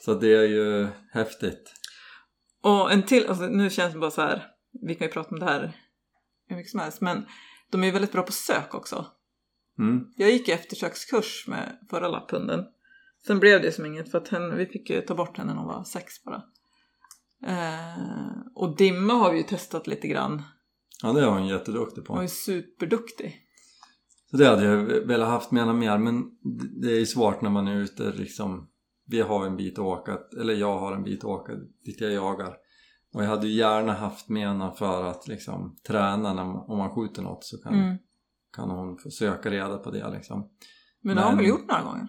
[0.04, 1.72] Så det är ju häftigt.
[2.62, 4.46] Och en till, alltså nu känns det bara så här,
[4.82, 5.76] vi kan ju prata om det här
[6.46, 7.26] hur mycket som helst, men
[7.70, 9.06] de är ju väldigt bra på sök också.
[9.78, 10.06] Mm.
[10.16, 12.64] Jag gick eftersökskurs med förra lapphunden.
[13.26, 15.60] Sen blev det som inget för att henne, vi fick ju ta bort henne när
[15.60, 16.42] hon var sex bara.
[17.46, 20.42] Eh, och Dimma har vi ju testat lite grann.
[21.02, 22.22] Ja det är hon jätteduktig Hon på.
[22.22, 23.46] ju superduktig.
[24.30, 26.24] Så det hade jag velat haft med henne mer men
[26.80, 28.68] det är ju svårt när man är ute liksom.
[29.10, 31.52] Vi har en bit att åka, eller jag har en bit att åka
[31.84, 32.56] dit jag jagar.
[33.14, 36.78] Och jag hade ju gärna haft med henne för att liksom träna när man, om
[36.78, 37.96] man skjuter något så kan, Mm.
[38.56, 40.48] kan hon få söka reda på det liksom.
[41.02, 42.06] Men det har hon väl gjort några gånger?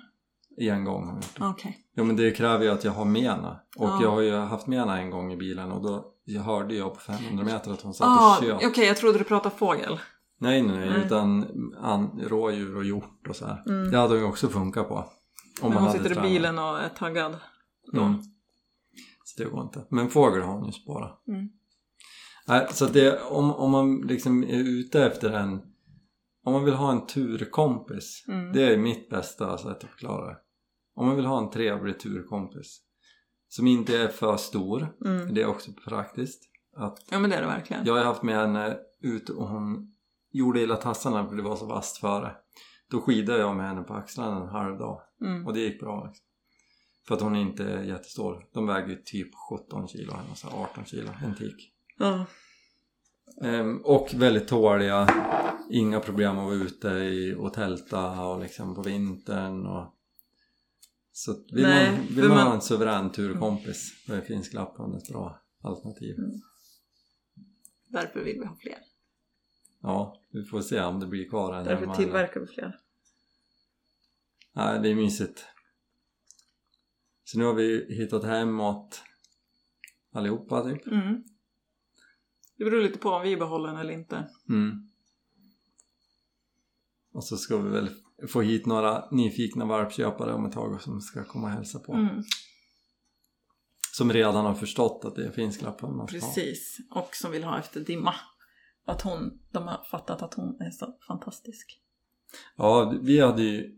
[0.57, 1.45] En gång har hon gjort det.
[1.45, 1.77] Okej.
[1.95, 3.59] Ja men det kräver ju att jag har med henne.
[3.77, 3.99] Och Ja.
[4.01, 6.93] jag har ju haft med henne en gång i bilen och då jag hörde jag
[6.93, 8.87] på 500 meter att hon satt Ah, och Okej, tjöt.
[8.87, 9.99] jag trodde du pratade fågel.
[10.39, 11.05] Nej nej nej Nej.
[11.05, 11.45] utan
[11.81, 13.63] an, rådjur och hjort och så här.
[13.67, 13.91] Mm.
[13.91, 15.05] Det hade hon ju också funkat på.
[15.61, 16.29] Om man hon sitter i tränat.
[16.31, 17.37] bilen och är taggad.
[17.93, 18.01] Då.
[18.01, 18.21] Mm.
[19.23, 19.85] Så det går inte.
[19.89, 21.23] Men fågel har hon ju spårat.
[21.27, 21.49] Mm.
[22.47, 25.61] Nej, så det, om, om man liksom är ute efter en
[26.43, 28.53] om man vill ha en turkompis Mm.
[28.53, 30.37] det är mitt bästa sätt att förklara det.
[30.95, 32.81] Om man vill ha en trevlig turkompis
[33.47, 35.33] som inte är för stor Mm.
[35.33, 36.43] det är också praktiskt
[36.77, 37.85] att Ja men det är det verkligen.
[37.85, 39.93] jag har haft med henne ut och hon
[40.31, 42.35] gjorde illa tassarna för det var så vasst före
[42.91, 45.47] då skidade jag med henne på axlarna en halv dag Mm.
[45.47, 46.25] och det gick bra liksom.
[47.07, 48.45] För att hon inte är jättestor.
[48.53, 51.73] De väger ju typ 17 kilo, eller så här 18 kilo, en tik.
[51.97, 52.25] Ja.
[53.43, 55.07] Ehm, och väldigt tåliga.
[55.71, 59.95] Inga problem att vara ute i och tälta och liksom på vintern och
[61.11, 64.95] så vill Nej, man, vill man man- ha en suverän turkompis då är finsk lapphund
[64.95, 66.15] ett bra alternativ.
[66.17, 66.31] Mm.
[67.89, 68.77] Därför vill vi ha fler.
[69.81, 72.79] Ja, vi får se om det blir kvar en Därför tillverkar vi fler.
[74.53, 75.45] Nej, det är mysigt.
[77.23, 79.01] Så nu har vi hittat hem åt
[80.13, 80.87] allihopa typ.
[80.87, 81.23] Mm.
[82.57, 84.29] Det beror lite på om vi behåller den eller inte.
[84.49, 84.89] Mm.
[87.13, 87.89] Och så ska vi väl
[88.27, 91.93] få hit några nyfikna valpköpare om ett tag som ska komma och hälsa på.
[91.93, 92.23] Mm.
[93.93, 96.07] Som redan har förstått att det är finsk ha.
[96.07, 96.77] Precis.
[96.91, 98.15] Och som vill ha efter Dimma.
[98.85, 101.81] Att hon, de har fattat att hon är så fantastisk.
[102.57, 103.77] Ja, vi hade ju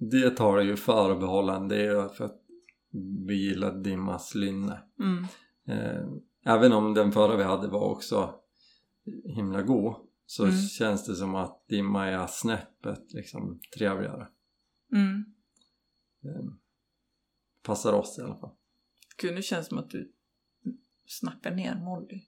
[0.00, 1.68] det talar ju för att behålla en.
[1.68, 2.40] Det är för att
[3.26, 4.82] vi gillar Dimmas lynne.
[5.00, 5.24] Mm.
[5.68, 6.06] Eh,
[6.44, 8.34] även om den förra vi hade var också
[9.24, 9.94] himla god
[10.26, 10.56] så Mm.
[10.56, 14.28] känns det som att Dimma är snäppet liksom trevligare.
[14.92, 15.24] Mm.
[16.24, 16.52] Eh,
[17.62, 18.54] Passar oss i alla fall.
[19.22, 20.12] Gud, nu känns det som att du
[21.06, 22.20] snackar ner Molly.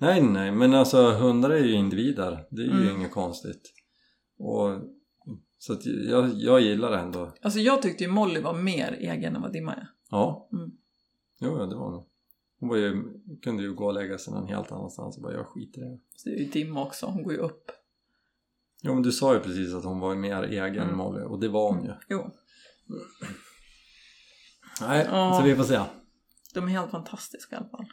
[0.00, 2.46] Nej, nej, men alltså hundar är ju individer.
[2.50, 2.96] Det är ju Mm.
[2.96, 3.72] inget konstigt.
[4.38, 4.70] Och,
[5.58, 7.32] så att jag, jag gillar det ändå.
[7.42, 9.88] Alltså jag tyckte ju Molly var mer egen än vad Dimma är.
[10.10, 10.48] Ja.
[10.52, 10.70] Mm.
[11.40, 12.04] Jo, ja, det var hon.
[12.60, 13.02] Hon var ju,
[13.42, 15.98] kunde ju gå och lägga sig någon helt annanstans och bara jag skiter i det.
[16.16, 17.70] Så det är ju Dimma också, hon går ju upp.
[18.82, 20.96] Ja, men du sa ju precis att hon var mer egen Mm.
[20.96, 21.92] Molly och det var hon ju.
[22.08, 22.30] Jo,
[24.80, 25.38] Nej, Ja.
[25.40, 25.80] så vi får se.
[26.54, 27.86] de är helt fantastiska i alla fall.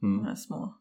[0.00, 0.24] De Mm.
[0.24, 0.78] här små.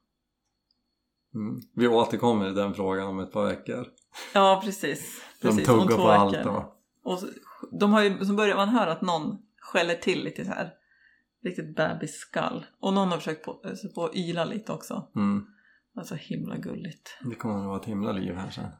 [1.36, 1.62] Mm.
[1.74, 3.88] Vi återkommer i den frågan om ett par veckor.
[4.34, 5.22] Ja, precis.
[5.41, 5.65] De precis.
[5.65, 6.76] tuggar två på allt då.
[7.04, 7.28] Och så,
[7.72, 10.74] de har ju, så börjar man höra att någon skäller till lite så här.
[11.44, 12.65] Riktigt bebisskall.
[12.80, 15.08] Och någon har försökt på, sig på att yla lite också.
[15.15, 15.46] Mm.
[15.96, 17.17] Alltså himla gulligt.
[17.24, 18.72] Det kommer att vara ett himla liv här sen.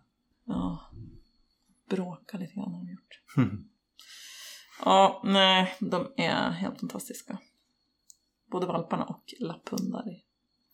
[0.46, 0.92] Ja.
[1.90, 3.22] Bråka lite grann har de gjort.
[4.86, 7.38] Ja, nej, de är helt fantastiska.
[8.52, 10.04] Både valparna och lapphundar.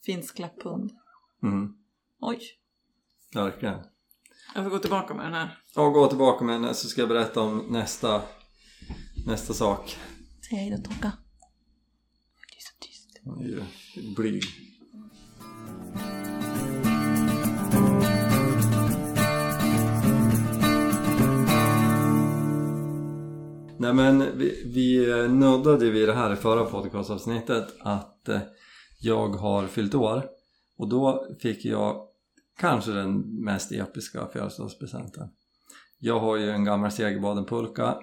[0.06, 0.92] Finsk lapphund.
[1.43, 1.73] Mm.
[2.21, 2.39] Oj,
[3.34, 3.80] Verkligen.
[4.56, 5.58] jag får gå tillbaka med den här.
[5.76, 8.21] Och gå tillbaka med henne så ska jag berätta om nästa,
[9.26, 9.97] nästa sak.
[10.50, 11.12] Säg hej då Tocka.
[12.50, 13.19] Det är så tyst.
[13.41, 13.63] Ju
[14.15, 14.43] blyg.
[23.80, 28.39] Nej men vi, vi nuddade vid det här i förra podcastavsnittet att eh,
[29.00, 30.23] jag har fyllt år
[30.78, 32.02] och då fick jag
[32.60, 35.30] kanske den mest episka födelsedagspresenten.
[36.00, 37.98] Jag har ju en gammal Segerbaden-pulka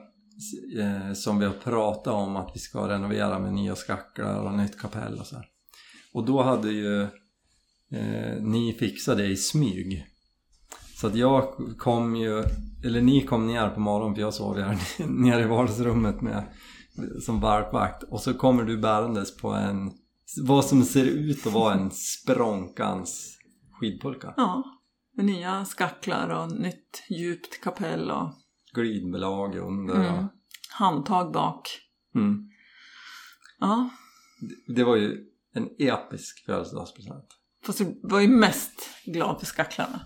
[0.78, 4.78] eh, som vi har pratat om att vi ska renovera med nya skacklar och nytt
[4.78, 5.46] kapell och så här.
[6.12, 7.02] Och då hade ju
[7.90, 10.06] eh, ni fixat det i smyg.
[10.96, 12.44] Så att jag kom ju,
[12.84, 16.42] eller ni kom ner på morgonen för jag sov ju här nere i vardagsrummet med,
[17.20, 19.92] som varpvakt och så kommer du bärandes på en,
[20.42, 23.38] vad som ser ut att vara en språnkans
[23.72, 24.34] skidpulka.
[24.36, 24.62] Ja,
[25.16, 28.30] med nya skacklar och nytt djupt kapell och
[28.74, 30.26] Glidbelag under mm.
[30.70, 31.68] handtag bak.
[32.14, 32.50] mm.
[33.60, 33.90] Ja,
[34.66, 37.26] Det var ju en episk födelsedagspresent.
[37.66, 40.00] fast du var ju mest glad för skacklarna.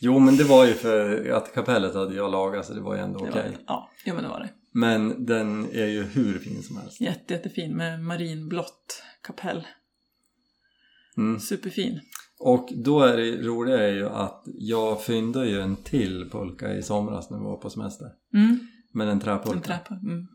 [0.00, 3.00] Jo men det var ju för att kapellet hade jag lagat så det var ju
[3.00, 3.50] ändå Det okej.
[3.50, 4.48] var, ja, jo men det var det.
[4.72, 7.00] Men den är ju hur fin som helst.
[7.00, 9.66] Jätte, jättefin med marinblått kapell.
[11.16, 11.40] Mm.
[11.40, 12.00] Superfin.
[12.38, 16.82] Och då är det roliga är ju att jag fyndade ju en till pulka i
[16.82, 18.06] somras när vi var på semester.
[18.34, 18.58] Mm,
[18.92, 19.56] Men en träpulka.
[19.56, 19.94] en träpa.
[19.94, 20.26] Mm.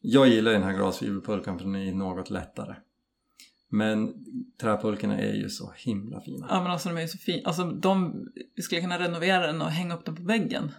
[0.00, 2.76] Jag gillar ju den här glasfiberpulkan för den är något lättare.
[3.68, 4.14] Men
[4.60, 6.46] träpulkorna är ju så himla fina.
[6.50, 7.42] Ja men alltså de är ju så fina.
[7.48, 8.24] Alltså de,
[8.56, 10.70] vi skulle kunna renovera den och hänga upp den på väggen.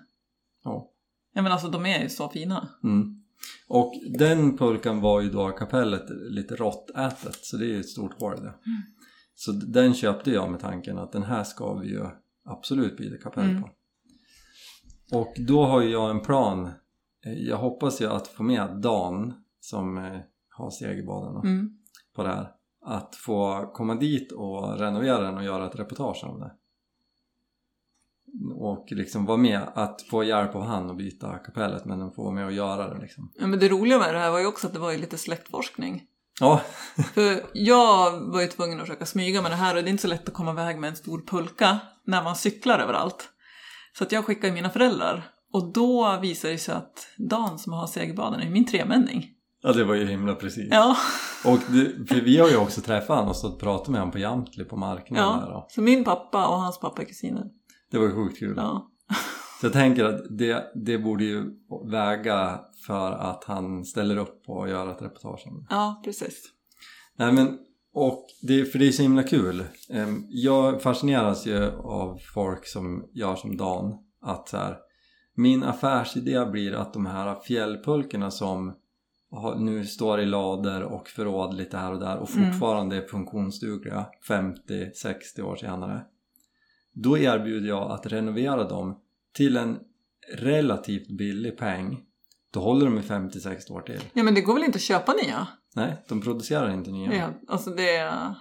[0.63, 0.91] Ja.
[1.33, 2.69] Ja men alltså de är ju så fina.
[2.83, 3.24] Mm.
[3.67, 8.19] Och den pulkan var ju då kapellet lite råttätet så det är ju ett stort
[8.19, 8.53] hål det.
[9.35, 12.05] Så den köpte jag med tanken att den här ska vi ju
[12.45, 13.61] absolut byta kapell Mm.
[13.63, 13.69] på.
[15.11, 16.65] Och då har ju jag en plan.
[17.25, 20.19] Eh, Jag hoppas ju att få med Dan som eh,
[20.49, 21.69] har segerbaden Mm.
[22.15, 22.51] på det här.
[22.85, 26.51] Att få komma dit och renovera den och göra ett reportage om det.
[28.55, 32.23] Och liksom vara med, att få hjälp av han att byta kapellet men att få
[32.23, 33.31] vara med och göra det liksom.
[33.39, 35.17] Ja, men det roliga med det här var ju också att det var ju lite
[35.17, 36.03] släktforskning.
[36.39, 36.61] Ja,
[37.13, 40.01] För jag var ju tvungen att försöka smyga med det här och det är inte
[40.01, 43.29] så lätt att komma iväg med en stor pulka när man cyklar överallt.
[43.97, 47.87] Så att jag skickade mina föräldrar och då visade det sig att Dan som har
[47.87, 49.25] segerbaden är min tremänning.
[49.63, 50.67] ja det var ju himla precis.
[50.71, 50.97] Ja,
[51.45, 54.11] Och det, för vi har ju också träffat honom och stått och pratat med honom
[54.11, 55.53] på Jamtli på marknaden där ja.
[55.53, 55.65] då.
[55.69, 57.43] så min pappa och hans pappa är kusiner.
[57.95, 58.53] Det var ju sjukt kul.
[58.57, 58.91] Ja.
[59.59, 61.43] Så jag tänker att det, det borde ju
[61.91, 65.65] väga för att han ställer upp att göra ett reportage om det.
[65.69, 66.43] ja, precis.
[67.17, 67.57] Nej men,
[67.93, 69.63] och det, för det är så himla kul.
[69.89, 73.97] Ehm, Jag fascineras ju av folk som gör som Dan.
[74.21, 74.77] Att så här,
[75.35, 78.73] min affärsidé blir att de här fjällpulkorna som
[79.57, 82.51] nu står i lader och förråd lite här och där och Mm.
[82.51, 86.01] fortfarande är funktionsdugliga 50-60 år senare.
[86.95, 88.99] Då erbjuder jag att renovera dem
[89.33, 89.79] till en
[90.33, 92.03] relativt billig peng.
[92.51, 94.01] Då håller de i 50-60 år till.
[94.13, 95.47] Ja, men det går väl inte att köpa nya?
[95.75, 97.13] Nej, de producerar inte nya.
[97.15, 98.35] Ja, alltså det är...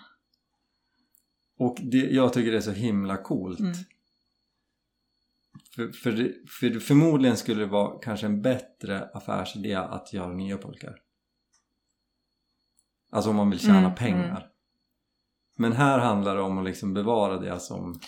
[1.58, 3.60] Och det, jag tycker det är så himla coolt.
[3.60, 3.72] Mm.
[5.74, 10.94] För, för, för förmodligen skulle det vara kanske en bättre affärsidé att göra nya pulkar.
[13.12, 14.28] Alltså om man vill tjäna Mm, pengar.
[14.28, 14.42] mm.
[15.56, 18.00] Men här handlar det om att liksom bevara det som...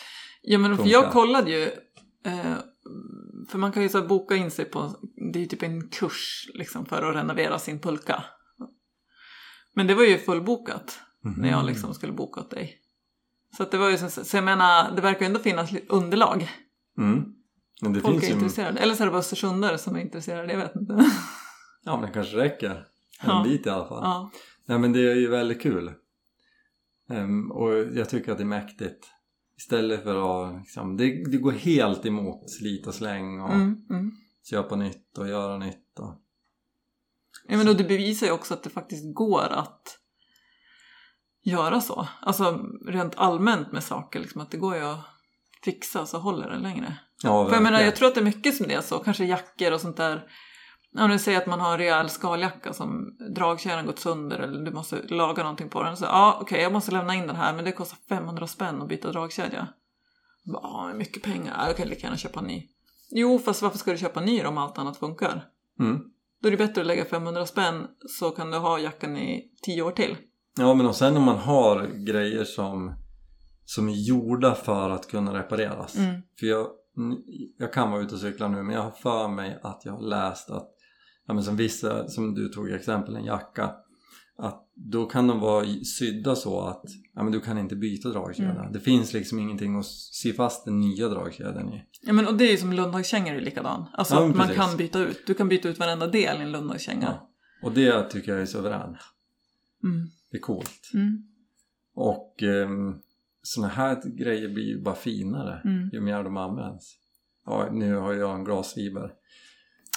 [0.49, 1.63] Ja men för jag kollade ju,
[2.25, 2.55] eh,
[3.49, 4.95] för man kan ju så boka in sig på,
[5.33, 8.25] det är ju typ en kurs liksom för att renovera sin pulka.
[9.75, 10.99] Men det var ju fullbokat
[11.37, 11.67] när jag Mhm.
[11.67, 12.79] liksom skulle boka åt dig.
[13.57, 16.51] Så att det var ju så, så jag menar, det verkar ju ändå finnas underlag.
[16.99, 17.25] Mm.
[17.83, 18.35] Men det Folk finns är ju...
[18.35, 18.81] intresserade.
[18.81, 20.95] Eller så är det bara östersundare som är intresserade, jag vet inte.
[21.85, 22.71] Ja men det kanske räcker.
[22.71, 23.43] En Ja.
[23.45, 24.01] bit i alla fall.
[24.03, 24.31] ja.
[24.67, 25.93] Nej men det är ju väldigt kul.
[27.11, 29.07] Ehm, och jag tycker att det är mäktigt.
[29.59, 34.13] Istället för att liksom, det, det går helt emot slit och släng och Mm, mm.
[34.51, 35.99] köpa nytt och göra nytt.
[35.99, 36.23] Och,
[37.49, 39.99] Ja, men då det bevisar ju också att det faktiskt går att
[41.45, 42.09] göra så.
[42.21, 45.05] Alltså rent allmänt med saker, liksom, att det går ju att
[45.65, 46.97] fixa så håller det längre.
[47.23, 47.85] ja, För jag menar, verkligen.
[47.85, 50.27] jag tror att det är mycket som det är så, kanske jackor och sånt där.
[50.99, 54.71] Om du säger att man har en rejäl skaljacka som dragkedjan gått sönder eller du
[54.71, 55.97] måste laga någonting på den.
[55.97, 58.89] Så ja, okej, jag måste lämna in den här men det kostar 500 spänn att
[58.89, 59.69] byta dragkedja.
[60.45, 61.55] Ja, men mycket pengar.
[61.59, 62.69] Ja, Jag kan lika gärna köpa en ny.
[63.11, 65.45] Jo, fast varför ska du köpa en ny om allt annat funkar?
[65.81, 66.01] Mm.
[66.43, 67.87] Då är det bättre att lägga 500 spänn
[68.19, 70.17] så kan du ha jackan i 10 år till.
[70.59, 72.95] Ja men och sen om man har grejer som,
[73.65, 75.97] som är gjorda för att kunna repareras.
[75.97, 76.23] Mm.
[76.41, 76.67] För jag,
[77.59, 80.03] jag kan vara ute och cykla nu men jag har för mig att jag har
[80.03, 80.76] läst att
[81.27, 83.75] ja, men som vissa, som du tog exempel en jacka
[84.39, 85.67] att då kan de vara
[85.99, 86.85] sydda så att
[87.15, 88.51] ja, men du kan inte byta dragkedja.
[88.51, 88.73] Mm.
[88.73, 91.85] Det finns liksom ingenting att sy fast den nya dragkedjan i.
[92.03, 93.85] Ja, men och det är ju som lundhagskängor är likadan.
[93.93, 95.27] Alltså Ja, att man kan byta ut.
[95.27, 97.07] Du kan byta ut varenda del i en lundhagskänga.
[97.07, 97.31] Ja.
[97.63, 98.97] Och det tycker jag är suveränt.
[99.85, 100.07] Mm.
[100.31, 100.91] Det är coolt.
[100.95, 101.23] Mm.
[101.95, 103.03] Och um,
[103.43, 105.91] såna här grejer blir ju bara finare Mm.
[105.93, 106.97] ju mer de används.
[107.47, 109.13] Ja, nu har jag en glasfiber.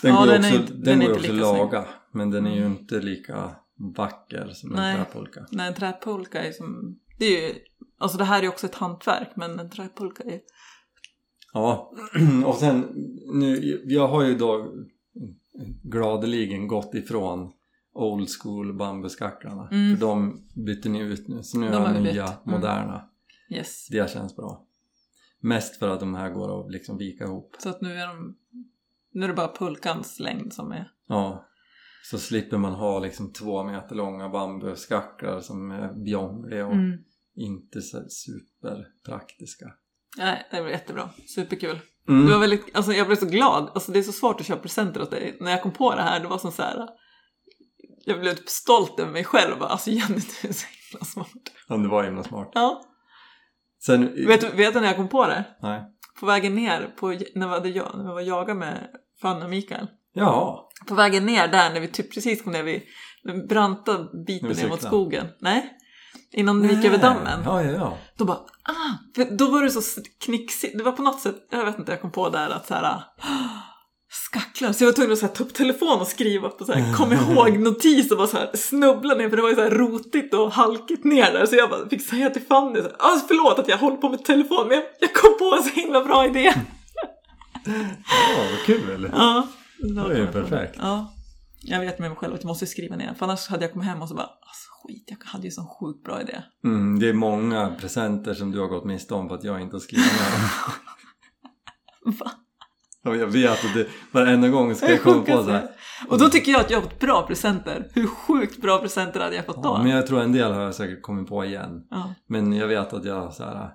[0.01, 1.45] Den Ja, går ju den är också, inte- den den är går inte också lika
[1.45, 1.57] snygg.
[1.61, 1.85] laga.
[2.11, 2.71] Men den är ju Mm.
[2.71, 3.51] inte lika
[3.95, 4.97] vacker som Nej.
[4.97, 5.45] en träpolka.
[5.51, 6.99] Nej, en träpulka är som...
[7.17, 7.55] Det är ju...
[7.97, 10.39] Alltså det här är ju också ett hantverk, men en träpulka är...
[11.53, 11.91] Ja,
[12.45, 12.85] och sen
[13.33, 14.71] nu, jag har ju då
[15.83, 17.51] gladeligen gått ifrån
[17.93, 19.67] old school bambuskacklarna.
[19.71, 19.97] Mm.
[19.97, 21.43] För de bytte ni ut nu.
[21.43, 22.45] Så nu De har jag nya, bytt.
[22.45, 22.59] Mm.
[22.59, 23.09] moderna.
[23.51, 23.87] Yes.
[23.87, 24.65] Det känns bra.
[25.41, 27.55] Mest för att de här går att liksom vika ihop.
[27.59, 28.35] Så att nu är de...
[29.19, 30.91] Nu är det bara pulkans längd som är...
[31.07, 31.45] Ja.
[32.03, 36.97] Så slipper man ha liksom två meter långa bambuskacklar som är bjångliga och Mm.
[37.35, 39.65] inte så superpraktiska.
[40.17, 41.09] Nej, det var jättebra.
[41.35, 41.79] Superkul.
[42.07, 42.25] Mm.
[42.25, 42.75] Du var väldigt...
[42.75, 43.69] Alltså jag blev så glad.
[43.73, 45.37] Alltså det är så svårt att köpa presenter åt dig.
[45.39, 46.87] När jag kom på det här, det var som så här...
[48.05, 49.63] Jag blev typ stolt över mig själv.
[49.63, 51.51] Alltså Jenny, du är så himla smart.
[51.67, 52.51] Ja, det var himla smart.
[52.53, 52.81] Ja.
[53.85, 55.45] Sen, Vet, du- vet du när jag kom på det?
[55.61, 55.83] Nej.
[56.19, 58.87] På vägen ner, på, när, jag- när vi var med
[59.21, 59.87] Fanny och Mikael.
[60.13, 60.59] Jaha.
[60.87, 62.81] På vägen ner där, när vi typ precis kom ner vid
[63.23, 65.27] den branta biten ner mot skogen.
[65.39, 65.75] Nej.
[66.31, 67.41] Innan vi gick över dammen.
[67.45, 67.97] Ja, ja, ja.
[68.17, 68.93] Då bara, ah!
[69.15, 70.77] För då var det så knixigt.
[70.77, 72.83] Det var på något sätt, jag vet inte, jag kom på där att så här,
[72.83, 72.99] ah,
[74.11, 74.73] skacklar.
[74.73, 76.93] Så jag var tvungen att så här, ta upp telefon och skriva på så här,
[76.93, 79.69] kom ihåg notis och bara så här, snubbla ner för det var ju så här
[79.69, 81.45] rotigt och halkigt ner där.
[81.45, 84.09] Så jag bara fick säga till Fanny, så här, ah, förlåt att jag håller på
[84.09, 86.53] med telefon men jag, jag kom på en så himla bra idé.
[87.65, 89.09] Ja, vad kul.
[89.13, 89.47] Ja,
[89.79, 90.75] Det var ju perfekt.
[90.81, 91.13] Ja.
[91.61, 93.13] Jag vet med mig själv att jag måste skriva ner.
[93.13, 95.67] För annars hade jag kommit hem och så bara, alltså skit, jag hade ju sån
[95.67, 96.41] sjukt bra idé.
[96.63, 99.75] Mm, det är många presenter som du har gått miste om för att jag inte
[99.75, 100.49] har skrivit ner dem.
[102.19, 102.31] Va?
[103.05, 105.69] Och jag vet att det, varenda gång ska jag komma på så här.
[106.07, 107.89] Och då tycker jag att jag har fått bra presenter.
[107.93, 109.69] Hur sjukt bra presenter hade jag fått då?
[109.69, 111.87] Ja, men jag tror en del har jag säkert kommit på igen.
[111.89, 112.13] Ja.
[112.27, 113.69] Men jag vet att jag så här.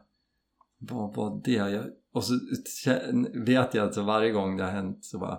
[0.90, 1.52] Vad var det?
[1.52, 2.34] Jag, och så
[3.46, 5.38] vet jag att så varje gång det har hänt så bara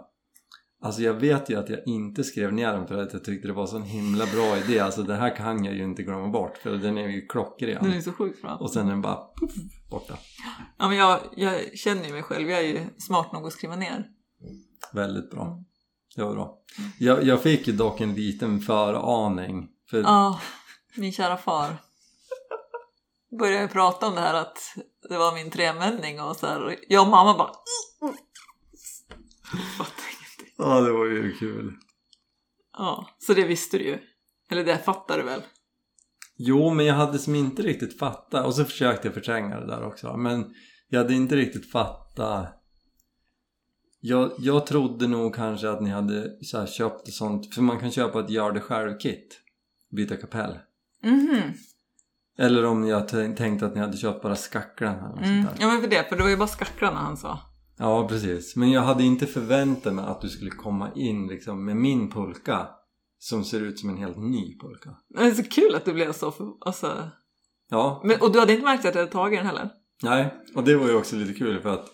[0.81, 3.53] Alltså jag vet ju att jag inte skrev ner den för att jag tyckte det
[3.53, 4.79] var så en himla bra idé.
[4.79, 7.83] Alltså det här kan jag ju inte glömma bort för den är ju klockren.
[7.83, 8.55] Den är så sjukt bra.
[8.55, 9.51] Och sen är den bara puff,
[9.89, 10.17] borta.
[10.77, 12.49] Ja, men jag, jag känner ju mig själv.
[12.49, 14.07] Jag är ju smart nog att skriva ner.
[14.93, 15.63] Väldigt bra.
[16.15, 16.57] Det var bra.
[16.99, 19.67] Jag, jag fick ju dock en liten föraning.
[19.89, 20.39] För Ja,
[20.95, 21.77] min kära far.
[23.39, 24.57] Började ju prata om det här att
[25.09, 26.63] det var min tremänning och så här.
[26.63, 27.51] Och jag och mamma bara...
[29.77, 30.55] Fattar ingenting.
[30.57, 31.73] ja, det var ju kul.
[32.77, 33.99] Ja, så det visste du ju.
[34.51, 35.41] Eller det fattar du väl?
[36.37, 38.45] Jo, men jag hade som inte riktigt fattat.
[38.45, 40.17] Och så försökte jag förtränga det där också.
[40.17, 40.53] Men
[40.89, 42.61] jag hade inte riktigt fattat.
[43.99, 47.53] Jag, jag trodde nog kanske att ni hade så köpt sånt.
[47.55, 49.41] För man kan köpa ett gör det själv-kit.
[49.95, 50.59] Byta kapell.
[51.03, 51.53] Mhm.
[52.37, 54.35] Eller om jag tänkte att ni hade köpt bara
[54.79, 55.45] eller något Mm.
[55.59, 57.39] Ja men för det, för det var ju bara skacklarna han sa.
[57.77, 58.55] Ja, precis.
[58.55, 62.67] Men jag hade inte förväntat mig att du skulle komma in liksom med min pulka.
[63.17, 64.89] Som ser ut som en helt ny pulka.
[65.09, 67.09] Men Det är så kul att du blev så för, alltså,
[67.69, 69.69] Ja, men, Och du hade inte märkt att jag hade tagit den heller?
[70.03, 71.85] Nej, och det var ju också lite kul för att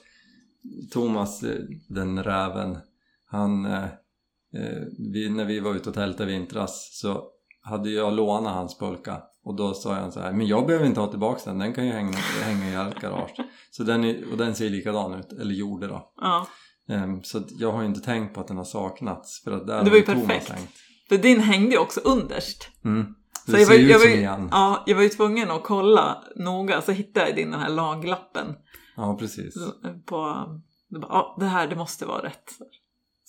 [0.91, 2.77] Thomas, eh, den räven,
[3.25, 3.65] han...
[3.65, 4.83] eh, eh,
[5.13, 7.23] Vi, när vi var ute och tältade vintras så
[7.61, 10.99] hade jag lånat hans pulka och då sa jag så här, men jag behöver inte
[10.99, 13.35] ha tillbaka den, den kan ju hänga, hänga i ert garage.
[13.71, 16.11] Så den, är, och den ser likadan ut, eller gjorde då.
[16.21, 16.47] Ja.
[16.89, 19.83] Ehm, så jag har ju inte tänkt på att den har saknats för att där
[19.83, 20.49] Det var ju perfekt.
[20.49, 20.69] hängt.
[21.09, 22.67] För din hängde ju också underst.
[22.85, 23.15] Mm.
[23.45, 26.23] Så det jag ser var, jag, var, ju- ja, jag var ju tvungen att kolla
[26.35, 28.55] noga, så hittade jag din den här laglappen.
[28.95, 29.53] Ja, precis.
[30.05, 30.45] På,
[30.89, 32.51] det, bara, ja, det här det måste vara rätt.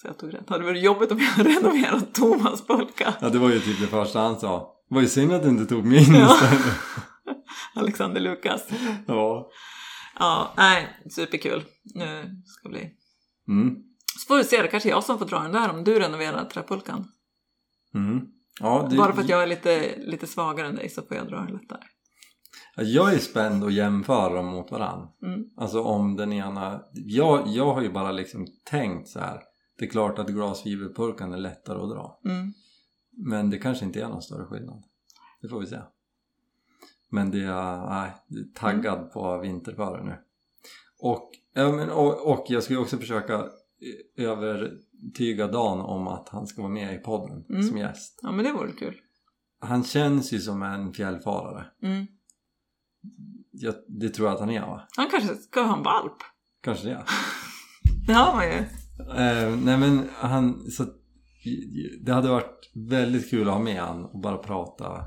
[0.03, 0.47] Så jag tog rätt.
[0.49, 3.15] Det hade varit jobbigt om jag renoverat Thomas pulka.
[3.21, 4.75] Ja, det var ju typ det första han sa.
[4.89, 6.35] Det var ju synd att du inte tog min Ja.
[6.35, 6.75] istället.
[7.75, 8.69] Alexander Lukas.
[9.07, 9.51] Ja.
[10.19, 11.65] Ja, nej, superkul.
[11.95, 12.91] Nu ska bli...
[13.49, 13.75] Mm.
[14.21, 16.45] Så får vi se, det kanske jag som får dra den där om du renoverar
[16.45, 17.05] träpulkan.
[17.95, 18.21] Mm.
[18.61, 21.27] Ja, det, Bara för att jag är lite, lite svagare än dig så får jag
[21.29, 21.83] dra den lättare.
[22.77, 25.09] Ja, Jag är spänd att jämföra dem mot varann.
[25.27, 25.41] Mm.
[25.57, 26.81] Alltså om den ena...
[26.93, 29.41] Jag, jag har ju bara liksom tänkt så här.
[29.79, 32.21] Det är klart att glasfiberpulkan är lättare att dra.
[32.25, 32.53] Mm.
[33.17, 34.85] Men det kanske inte är någon större skillnad.
[35.43, 35.79] Det får vi se.
[37.11, 38.13] Men det är, är
[38.55, 39.11] taggad Mm.
[39.11, 40.17] på vinterföre nu.
[40.99, 46.29] Och, ja, men, och, och jag ska ju också försöka eh, övertyga Dan om att
[46.29, 47.63] han ska vara med i podden Mm.
[47.63, 48.19] som gäst.
[48.23, 48.95] Ja, men det vore kul.
[49.61, 51.67] Han känns ju som en fjällfarare.
[51.83, 52.07] Mm.
[53.51, 54.89] Jag, det tror jag att han är va?
[54.97, 56.17] Han kanske ska ha en valp.
[56.63, 57.05] Kanske det.
[58.07, 58.65] Det har man ju.
[59.09, 60.87] Eh, nej men han, så
[62.01, 65.05] det hade varit väldigt kul att ha med han och bara prata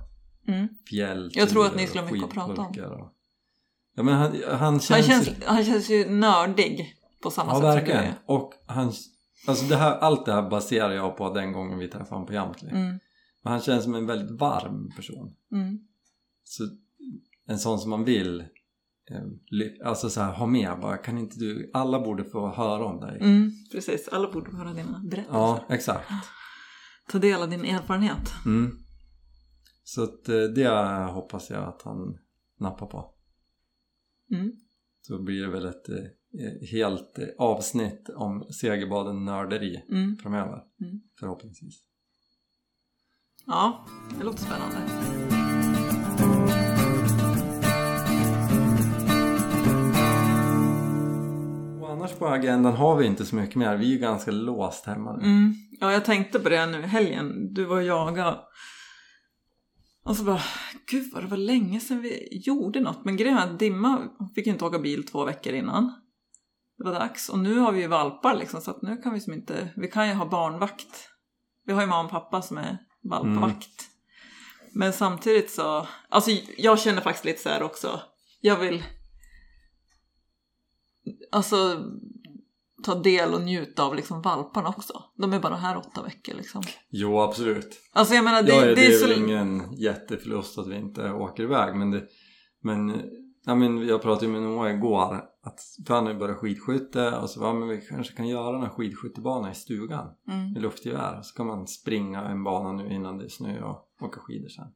[0.47, 0.67] Mm.
[0.89, 1.31] fjäll.
[1.33, 2.67] Jag tror att ni skulle ha mycket att prata om.
[2.67, 3.13] Och,
[3.95, 5.05] ja men han, han Han, känns...
[5.05, 8.01] känns, han känns ju nördig på samma ja sätt som verkligen.
[8.03, 8.15] du är.
[8.25, 8.91] Och han,
[9.47, 12.33] alltså det här, allt det här baserar jag på den gången vi träffade honom på
[12.33, 12.69] Jamtli.
[12.69, 12.99] Mm.
[13.43, 15.35] Men han känns som en väldigt varm person.
[15.51, 15.79] Mm.
[16.43, 16.63] Så
[17.47, 18.43] en sån som man vill
[19.85, 23.17] Alltså så här, ha med bara, kan inte du, alla borde få höra om dig.
[23.21, 23.51] Mm.
[23.71, 25.37] Precis, alla borde höra dina berättelser.
[25.39, 26.09] Ja, exakt.
[27.09, 28.33] Ta del av din erfarenhet.
[28.45, 28.71] Mm.
[29.83, 30.67] Så att eh, det
[31.11, 32.17] hoppas jag att han
[32.59, 33.13] nappar på.
[34.33, 34.51] Mm.
[35.01, 40.17] Så blir det väl ett eh, helt eh, avsnitt om segerbaden nörderi Mm.
[40.17, 40.63] framöver.
[40.81, 41.01] Mm.
[41.19, 41.83] Förhoppningsvis.
[43.45, 43.85] Ja,
[44.17, 44.77] det låter spännande.
[52.15, 53.77] Annars på agendan har vi inte så mycket mer.
[53.77, 55.23] Vi är ganska låst hemma nu.
[55.23, 55.53] Mm.
[55.79, 57.53] Ja, jag tänkte på det nu i helgen.
[57.53, 58.39] Du var och jagade.
[60.05, 60.41] Och så bara,
[60.91, 63.05] gud vad det var länge sedan vi gjorde något.
[63.05, 64.01] Men grejen är att Dimma
[64.35, 65.93] fick ju inte åka bil två veckor innan.
[66.77, 67.29] Det var dags.
[67.29, 69.87] Och nu har vi ju valpar liksom, så att nu kan vi som inte, vi
[69.87, 71.09] kan ju ha barnvakt.
[71.65, 73.89] Vi har ju mamma och pappa som är valpvakt.
[74.73, 78.01] Men samtidigt så, alltså jag känner faktiskt lite så här också.
[78.41, 78.83] Jag vill,
[81.31, 81.77] alltså
[82.83, 85.03] ta del och njuta av liksom valparna också.
[85.17, 86.61] De är bara här åtta veckor liksom.
[86.89, 87.79] Jo, absolut.
[87.93, 89.07] Alltså jag menar det, ja, det, det, är så...
[89.07, 91.75] väl ingen jätteförlust att vi inte åker iväg.
[91.75, 92.03] Men, det,
[92.63, 93.01] men,
[93.45, 95.23] ja, men jag pratade ju med Noah igår.
[95.43, 97.11] Att, för han har ju börjat skidskytte.
[97.11, 100.07] Och så ja, men vi kanske kan göra en skidskjuttebana i stugan.
[100.27, 100.53] Mm.
[100.53, 104.19] med luftgevär så kan man springa en bana nu innan det är snö och åka
[104.19, 104.67] skidor sen.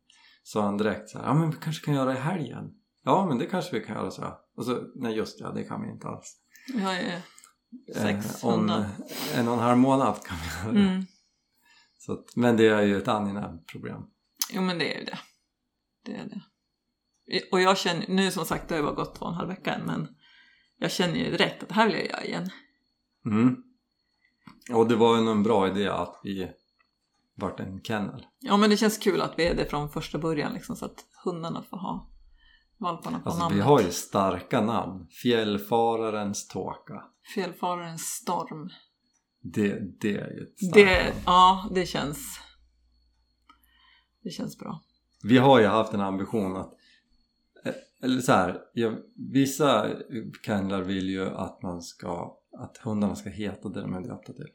[0.44, 2.72] Så han direkt så här, ja men vi kanske kan göra det i helgen.
[3.04, 4.38] Ja men det kanske vi kan göra så.
[4.56, 6.38] Och så, nej just det, det kan vi inte alls.
[6.74, 7.22] Jag är
[7.96, 8.70] sex Eh, om
[9.36, 10.92] en och en halv månad kan vi göra det.
[10.92, 11.06] Mm.
[11.98, 14.04] Så att, men det är ju ett angenämt problem.
[14.54, 15.20] Jo men det är ju det.
[16.06, 16.42] Det är det.
[17.52, 19.50] Och jag känner, nu som sagt det har ju bara gått två och en halv
[19.50, 20.08] vecka än, men
[20.78, 22.50] jag känner ju direkt att det här vill jag göra igen.
[23.26, 23.64] Mm.
[24.72, 26.52] Och det var ju en bra idé att vi
[27.36, 28.26] vart en kennel.
[28.40, 31.06] Ja men det känns kul att vi är det från första början liksom så att
[31.24, 32.12] hundarna får ha
[32.80, 33.58] valparna på Alltså namnet.
[33.58, 35.08] vi har ju starka namn.
[35.10, 37.04] Fjällfararens tåka.
[37.34, 38.70] Fjällfararens storm.
[39.42, 41.22] Det, det är ju ett starkt Det, namn.
[41.26, 42.40] ja det känns
[44.24, 44.82] det känns bra.
[45.24, 46.74] Vi har ju haft en ambition att
[47.66, 47.74] eh,
[48.04, 48.96] eller så här, jag,
[49.32, 49.88] vissa
[50.46, 54.48] kennlar vill ju att man ska att hundarna ska heta det de är döpta till.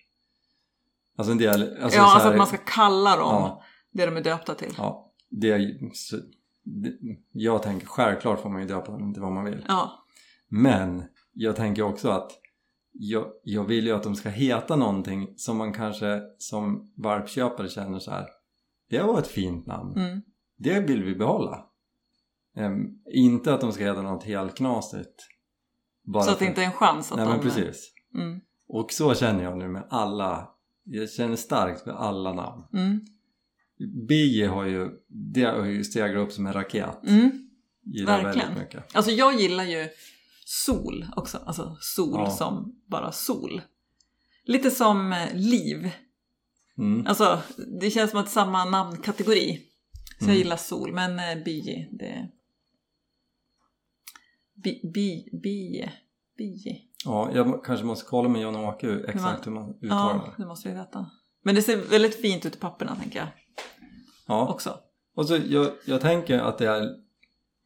[1.17, 3.63] Alltså en del, alltså ja, så alltså här, att man ska kalla dem ja,
[3.93, 4.75] det de är döpta till.
[4.77, 5.59] ja, det,
[6.65, 6.93] det,
[7.33, 9.65] jag tänker självklart får man ju döpa dem till vad man vill.
[9.69, 10.05] Ja.
[10.49, 11.03] Men
[11.33, 12.33] jag tänker också att
[12.93, 17.99] jag, jag vill ju att de ska heta någonting som man kanske som valpköpare känner
[17.99, 18.27] så här.
[18.91, 19.93] Det var ett fint namn.
[19.99, 20.23] Mm.
[20.57, 21.67] Det vill vi behålla.
[22.57, 25.15] Ehm, inte att de ska heta något helt knasigt.
[26.03, 27.33] Bara Så att det för- inte är en chans att Nej de...
[27.33, 27.93] men precis.
[28.15, 28.41] Mm.
[28.69, 30.51] Och så känner jag nu med alla.
[30.85, 32.63] Jag känner starkt för alla namn.
[32.73, 33.01] Mm.
[34.09, 36.89] Bie har ju, det har ju stegrat upp som en raket.
[37.07, 37.49] Mm.
[37.85, 38.49] Gillar verkligen.
[38.49, 38.97] väldigt mycket.
[38.97, 39.89] Alltså jag gillar ju
[40.45, 42.31] sol också, alltså sol Ja.
[42.31, 43.63] som bara sol.
[44.45, 45.91] Lite som eh, liv.
[46.79, 47.07] Mm.
[47.07, 47.43] Alltså
[47.81, 49.61] det känns som att samma namnkategori.
[50.21, 52.29] Så jag gillar sol, men eh, bie, det...
[54.93, 55.91] Bie, bie.
[57.05, 60.43] Ja, jag kanske måste kolla med Jan-Åke exakt hur man uttalar Ja, det.
[60.43, 61.11] det måste vi veta.
[61.43, 63.29] Men det ser väldigt fint ut i papperna tänker jag
[64.27, 64.49] Ja.
[64.49, 64.79] också.
[65.17, 66.89] Och så jag, jag tänker att det är,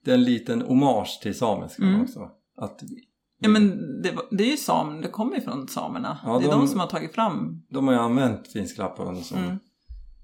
[0.04, 2.02] det är en liten hommage till samiskan Mm.
[2.02, 2.30] också.
[2.56, 2.82] Att
[3.40, 3.68] Ja men
[4.02, 6.18] det, det är ju sam, det kommer ju från samerna.
[6.24, 7.62] Ja, det är de- de som har tagit fram.
[7.70, 9.58] de har ju använt finsklapphund som Mm.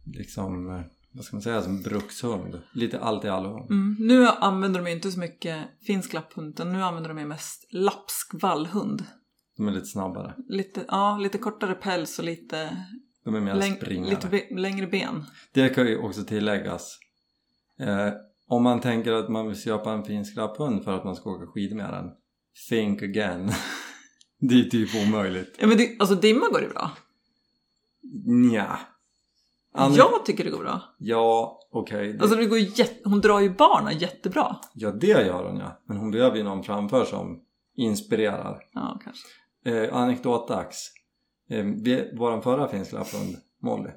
[0.06, 0.80] liksom, eh,
[1.12, 2.60] vad ska man säga, som brukshund.
[2.72, 3.66] Lite allt i allo.
[3.70, 3.96] Mm.
[3.98, 7.68] Nu använder de ju inte så mycket finsk lapphund utan nu använder de ju mest
[7.72, 9.04] lapsk vallhund.
[9.56, 10.34] De är lite snabbare.
[10.48, 12.76] Lite, ja, lite kortare päls och lite,
[13.24, 14.10] De är mer läng- springare.
[14.10, 15.24] lite be- längre ben.
[15.52, 16.98] Det kan ju också tilläggas.
[17.80, 18.08] Eh,
[18.48, 21.76] om man tänker att man vill köpa en finsklapphund för att man ska åka skidor
[21.76, 22.10] med den.
[22.68, 23.52] Think again.
[24.40, 25.56] det är typ omöjligt.
[25.60, 26.90] Ja men det, alltså dimma går ju bra.
[28.26, 28.78] Nja.
[29.74, 30.80] Ann- Jag tycker det går bra.
[30.98, 32.12] Ja, okej.
[32.12, 34.56] det- Alltså det går jätte, hon drar ju barnen jättebra.
[34.74, 35.80] Ja, det gör hon ja.
[35.86, 37.40] Men hon behöver ju någon framför som
[37.76, 38.58] inspirerar.
[38.72, 39.26] Ja kanske.
[39.84, 40.90] Eh, anekdotdags.
[41.50, 43.90] Eh, vi- vår förra finsklapphund, Molly.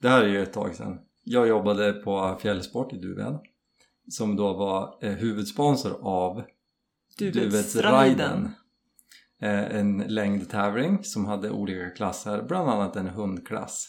[0.00, 0.98] Det här är ju ett tag sedan.
[1.24, 3.38] Jag jobbade på Fjällsport i Duved.
[4.08, 6.42] Som då var eh, huvudsponsor av
[7.18, 8.50] Duvedsriden.
[9.42, 13.88] Eh, en längdtävling som hade olika klasser, bland annat en hundklass.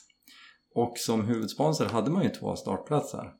[0.76, 3.32] Och som huvudsponsor hade man ju två startplatser.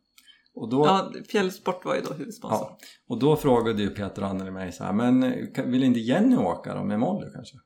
[0.56, 2.58] Och då, Ja, Fjällsport var ju då huvudsponsor.
[2.70, 2.78] Ja,
[3.08, 6.36] och då frågade ju Peter och Anneli mig så här, men eh, vill inte Jenny
[6.36, 7.58] åka då med Molly kanske?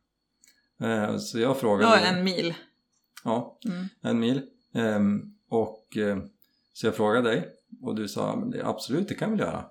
[0.82, 1.92] Eh, så jag frågade...
[1.92, 2.54] Ja, en mil.
[3.24, 3.86] Ja, Mm.
[4.02, 4.42] en mil.
[4.76, 6.18] Ehm, och eh,
[6.74, 7.48] så jag frågade dig
[7.82, 9.66] och du sa, absolut det kan vi göra.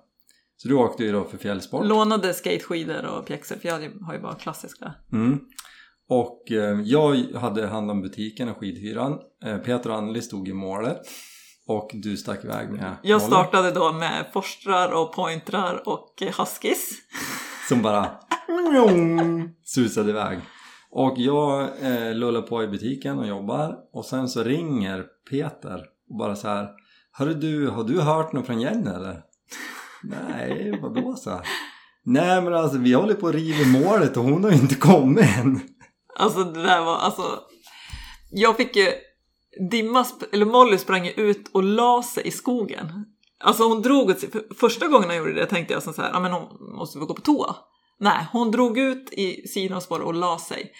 [0.57, 1.85] Så du åkte ju då för fjällsport.
[1.85, 4.93] Lånade skateskidor och pjäxor för jag har ju bara klassiska.
[5.11, 5.39] Mm.
[6.09, 9.19] Och eh, jag hade hand om butiken och skidhyran.
[9.45, 10.97] Eh, Peter och Anneli stod i målet.
[11.67, 16.39] Och du stack iväg med Jag Molly, startade då med forstrar och pointrar och eh,
[16.39, 16.89] huskies.
[17.69, 18.11] Som bara
[19.63, 20.39] susade iväg.
[20.91, 23.75] Och jag eh, lullar på i butiken och jobbar.
[23.93, 26.69] Och sen så ringer Peter och bara så här.
[27.11, 29.21] Hörru du, har du hört något från Jenny eller?
[30.03, 31.29] Nej, vadå så?
[31.29, 31.41] här?
[32.03, 35.37] Nej men alltså vi håller på att riva målet och hon har ju inte kommit
[35.37, 35.59] än.
[36.19, 37.39] Alltså det där var alltså...
[38.31, 38.87] Jag fick ju...
[39.69, 43.05] Dimma, eller Molly sprang ju ut och la sig i skogen.
[43.39, 44.31] Alltså hon drog åt sig.
[44.31, 47.07] för Första gången hon gjorde det tänkte jag så här, ja men hon måste väl
[47.07, 47.55] gå på toa.
[47.99, 50.71] Nej, hon drog ut i sidospår och la sig.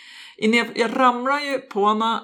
[0.76, 2.22] Jag ramlade ju på henne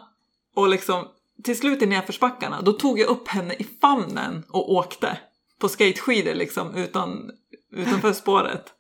[0.56, 1.08] och liksom
[1.44, 5.18] till slut i nedförsbackarna då tog jag upp henne i famnen och åkte
[5.60, 7.32] på skateskidor liksom utan,
[7.72, 8.74] utanför spåret.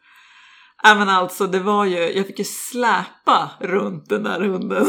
[0.84, 4.86] Men alltså det var ju, jag fick ju släpa runt den där hunden.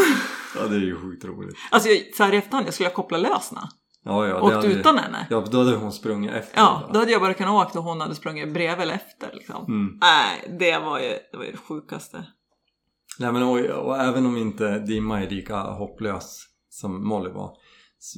[0.57, 1.57] Ja det är ju sjukt roligt.
[1.70, 3.68] Alltså jag, så här i efterhand, jag skulle ha kopplat lös henne.
[4.05, 5.27] Ja, ja, Åkt hade- utan henne.
[5.31, 6.59] Ja, då hade hon sprungit efter.
[6.61, 9.65] Ja, då hade jag bara kunnat åka och hon hade sprungit bredvid eller efter liksom.
[9.69, 9.99] Mm.
[10.01, 12.27] Nej, det var ju det, var ju det sjukaste.
[13.19, 17.51] Nej men och, och även om inte Dimma är lika hopplös som Molly var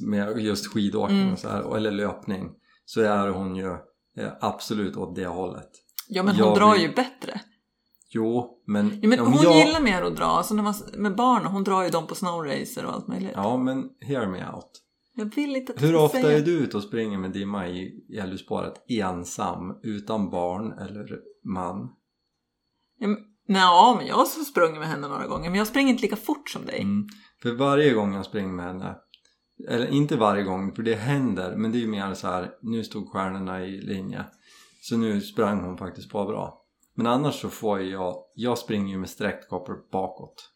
[0.07, 1.33] med just skidåkning Mm.
[1.33, 2.49] och så här, eller löpning
[2.85, 3.67] så är hon ju
[4.17, 5.69] eh, absolut åt det hållet.
[6.09, 7.41] Ja men Jag hon drar vill- ju bättre.
[8.09, 8.99] Jo, men...
[9.01, 11.83] Ja, men hon jag, gillar mer att dra, alltså när man, med barn, hon drar
[11.83, 13.31] ju dem på snowracer och allt möjligt.
[13.35, 14.71] Ja, men hear me out.
[15.17, 16.37] Jag vill inte att du Hur ska ofta säga...
[16.37, 21.89] är du ute och springer med Dimma i i Älvspåret ensam, utan barn eller man?
[23.47, 26.49] Ja, men jag har sprungit med henne några gånger, men jag springer inte lika fort
[26.49, 26.81] som dig.
[26.81, 27.07] Mm.
[27.41, 28.95] För varje gång jag springer med henne
[29.67, 32.83] eller inte varje gång för det händer men det är ju mer så här nu
[32.83, 34.25] stod stjärnorna i linje
[34.81, 36.65] så nu sprang hon faktiskt på bra
[36.95, 40.51] men annars så får jag jag springer ju med sträckt koppel bakåt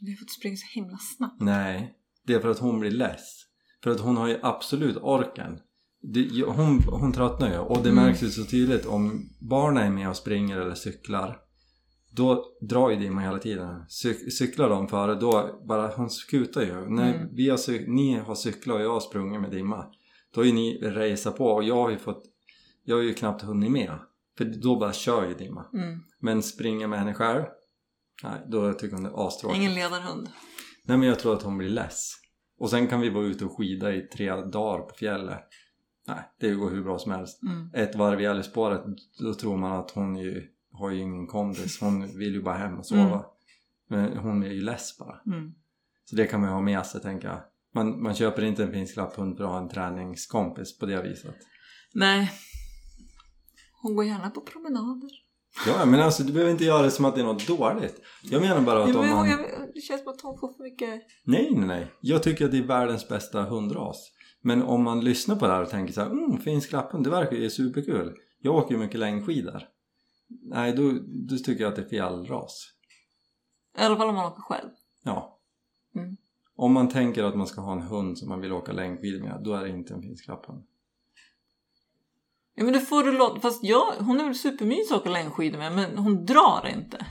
[0.00, 1.40] Du har fått springa så himla snabbt.
[1.40, 1.94] nej
[2.26, 3.43] det är för att hon blir less
[3.84, 5.58] för att hon har ju absolut orken
[6.14, 8.04] det, hon, hon tröttnar ju och det Mm.
[8.04, 11.38] märks ju så tydligt om barnen är med och springer eller cyklar
[12.16, 13.82] då drar ju Dimma hela tiden.
[13.88, 16.90] Cy- cyklar de före då bara, hon skutar ju.
[16.90, 17.34] När Mm.
[17.34, 19.86] vi har ni har cyklat och jag har sprungit med Dimma.
[20.34, 22.22] Då har ju ni raceat på och jag har ju fått,
[22.84, 23.98] jag har ju knappt hunnit med.
[24.38, 25.66] För då bara kör ju Dimma.
[25.74, 26.00] Mm.
[26.20, 27.42] Men springa med henne själv,
[28.22, 29.58] nej då tycker hon det är astråkigt.
[29.60, 30.28] Ingen ledarhund.
[30.84, 32.12] Nej men jag tror att hon blir less.
[32.58, 35.40] Och sen kan vi vara ute och skida i tre dagar på fjället.
[36.06, 37.42] Nej, det går hur bra som helst.
[37.42, 37.70] Mm.
[37.74, 38.82] Ett varv i Älvspåret,
[39.20, 41.80] då tror man att hon ju, har ju ingen kondis.
[41.80, 43.02] Hon vill ju bara hem och sova.
[43.02, 43.24] Mm.
[43.88, 45.20] Men hon är ju less bara.
[45.26, 45.54] Mm.
[46.04, 47.40] Så det kan man ju ha med sig tänker jag.
[47.74, 51.36] Man, man köper inte en finsklapphund för att ha en träningskompis på det viset.
[51.94, 52.30] Nej.
[53.82, 55.10] Hon går gärna på promenader.
[55.66, 58.00] Ja, men alltså du behöver inte göra det som att det är något dåligt.
[58.22, 59.28] Jag menar bara att om man...
[59.28, 59.40] jag,
[59.74, 61.02] det känns som att hon får för mycket...
[61.24, 61.86] Nej, nej, nej.
[62.00, 64.10] Jag tycker att det är världens bästa hundras.
[64.40, 67.10] Men om man lyssnar på det här och tänker så här, mm, finsk lapphund, det
[67.10, 68.14] verkar ju superkul.
[68.40, 69.62] Jag åker ju mycket längdskidor.
[70.42, 72.70] Nej, då, då tycker jag att det är fel ras.
[73.78, 74.70] I alla fall om man åker själv.
[75.04, 75.40] Ja.
[75.94, 76.16] Mm.
[76.56, 79.40] Om man tänker att man ska ha en hund som man vill åka längdskidor med,
[79.44, 80.62] då är det inte en finsk lapphund.
[82.54, 85.58] Ja men det får du låta, fast jag, hon är väl supermysig att åka längdskidor
[85.58, 87.06] med men hon drar inte.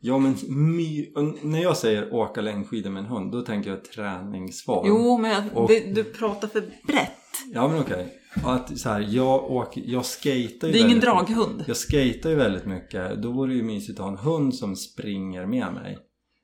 [0.00, 0.34] Ja men
[0.76, 1.12] my,
[1.42, 4.84] när jag säger åka längdskidor med en hund, då tänker jag träningsform.
[4.88, 7.10] Jo men jag, Och- det, du pratar för brett.
[7.54, 8.14] Ja men okej.
[8.44, 11.36] Att så här, jag åker, jag skejtar ju Det är ingen väldigt mycket.
[11.36, 11.64] draghund.
[11.66, 13.22] Jag skejtar ju väldigt mycket.
[13.22, 15.98] Då vore det ju mysigt att ha en hund som springer med mig.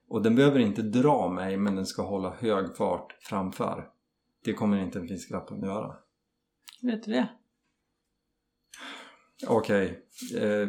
[0.09, 3.85] Och den behöver inte dra mig men den ska hålla hög fart framför.
[4.45, 5.95] Det kommer inte en finsk lapphund göra.
[6.83, 7.29] Vet du det?
[9.47, 10.07] Okej.
[10.37, 10.69] Eh,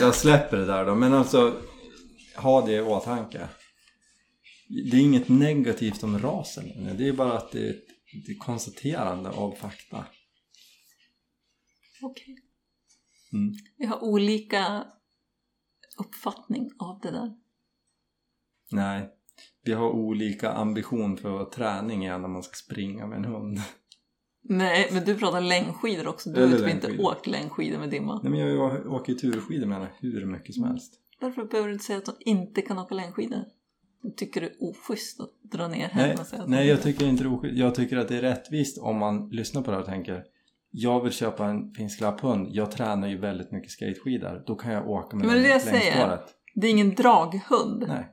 [0.00, 0.94] jag släpper det där då.
[0.94, 1.60] Men alltså,
[2.36, 3.48] ha det i åtanke.
[4.68, 6.96] Det är inget negativt om rasen.
[6.96, 10.04] Det är bara att det är ett, konstaterande av fakta.
[12.02, 12.36] Okej.
[13.32, 13.54] Mm.
[13.76, 14.84] Vi har olika
[15.98, 17.36] uppfattning av det där.
[18.70, 19.10] Nej.
[19.62, 23.60] Vi har olika ambition för träning är när man ska springa med en hund.
[24.48, 26.30] Nej, men du pratar längdskidor också.
[26.30, 28.20] Du har Eller ju typ inte åkt längdskidor med Dimma.
[28.22, 30.94] Nej men jag åker ju turskidor med henne hur mycket som helst.
[31.20, 33.44] Därför behöver du inte säga att hon inte kan åka längdskidor.
[34.16, 37.06] Tycker det är oschysst att dra ner henne Nej, och säga att nej jag tycker
[37.06, 37.60] inte det är oskyldigt.
[37.60, 40.24] Jag tycker att det är rättvist om man lyssnar på det här och tänker
[40.70, 42.48] Jag vill köpa en finsk lapphund.
[42.50, 44.42] Jag tränar ju väldigt mycket skateskidor.
[44.46, 46.20] Då kan jag åka med Men det är det jag den säger.
[46.54, 47.84] Det är ingen draghund.
[47.88, 48.08] Nej.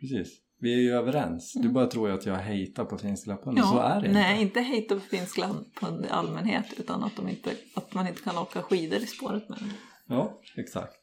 [0.00, 0.41] Precis.
[0.62, 1.52] Vi är ju överens.
[1.52, 3.58] Du bara tror ju att jag hatar på finsk lapphund.
[3.58, 4.42] Så är det nej, inte.
[4.42, 8.62] inte hejta på finsk lapphund i allmänhet utan att, inte, att man inte kan åka
[8.62, 9.70] skidor i spåret med dem.
[10.06, 11.00] Ja, exakt.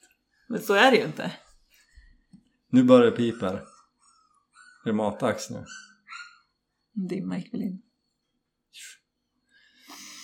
[0.48, 1.32] Men så är det ju inte.
[2.70, 3.54] Nu börjar det piper.
[3.54, 3.64] Är
[4.86, 5.66] det matdags nu?
[7.10, 7.82] Dimma gick väl in.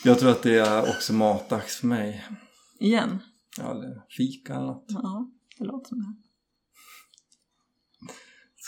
[0.03, 2.25] Jag tror att det är också matdags för mig.
[2.79, 3.19] Igen.
[3.57, 4.85] Ja, eller fika eller något.
[4.87, 6.24] Ja, det låter som det.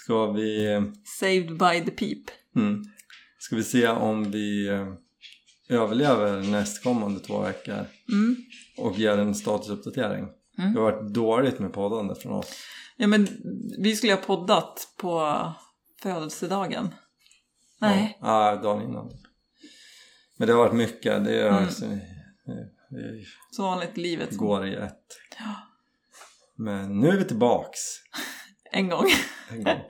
[0.08, 0.82] Ska vi...
[1.20, 2.24] Saved by the peep.
[2.56, 2.84] Mm.
[3.40, 4.88] Ska vi se om vi eh,
[5.70, 8.36] överlever nästkommande två veckor Mm.
[8.78, 10.28] och ger en statusuppdatering.
[10.60, 10.74] Mm.
[10.74, 12.54] Det har varit dåligt med poddande från oss.
[12.98, 13.28] Ja men
[13.80, 15.44] vi skulle ha poddat på
[16.02, 16.90] födelsedagen.
[17.82, 18.18] Nej.
[18.22, 19.12] Ja, ah, dagen innan.
[20.38, 21.26] Men det har varit mycket.
[21.26, 21.64] Det, är, Mm.
[21.64, 21.86] alltså,
[23.52, 24.38] Så vanligt livet.
[24.38, 25.06] går i ett.
[25.40, 25.56] Ja.
[26.56, 27.80] Men nu är vi tillbaks.
[28.78, 29.06] En gång.
[29.52, 29.74] En gång.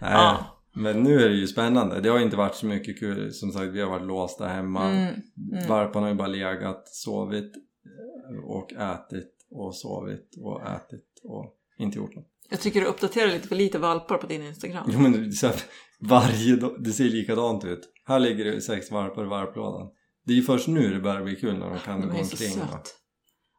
[0.00, 0.62] Nej, Ja.
[0.74, 2.00] men nu är det ju spännande.
[2.00, 3.32] Det har inte varit så mycket kul.
[3.32, 4.90] Som sagt, vi har varit låsta hemma.
[4.90, 5.14] Mm.
[5.52, 5.68] Mm.
[5.68, 11.98] Varparna har ju bara legat, sovit eh, och ätit och sovit och ätit och inte
[11.98, 12.26] gjort något.
[12.50, 14.90] Jag tycker du uppdaterar lite för lite valpar på din Instagram.
[14.92, 15.56] Jo men det, är så här,
[16.00, 17.80] varje dag, det ser likadant ut.
[18.04, 19.88] Här ligger det sex varpar i varplådan.
[20.26, 22.18] Det är ju först nu det börjar bli kul när de kan De gå så
[22.20, 22.58] omkring.
[22.60, 22.68] va?
[22.72, 22.94] söt.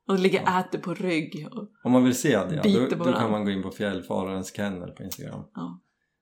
[0.08, 1.48] Och ligger och äter på rygg.
[1.52, 4.56] Och, Om man vill se det, Biter då, då kan man gå in på Fjällfararens
[4.56, 5.44] kennel på Instagram.
[5.54, 5.82] ja.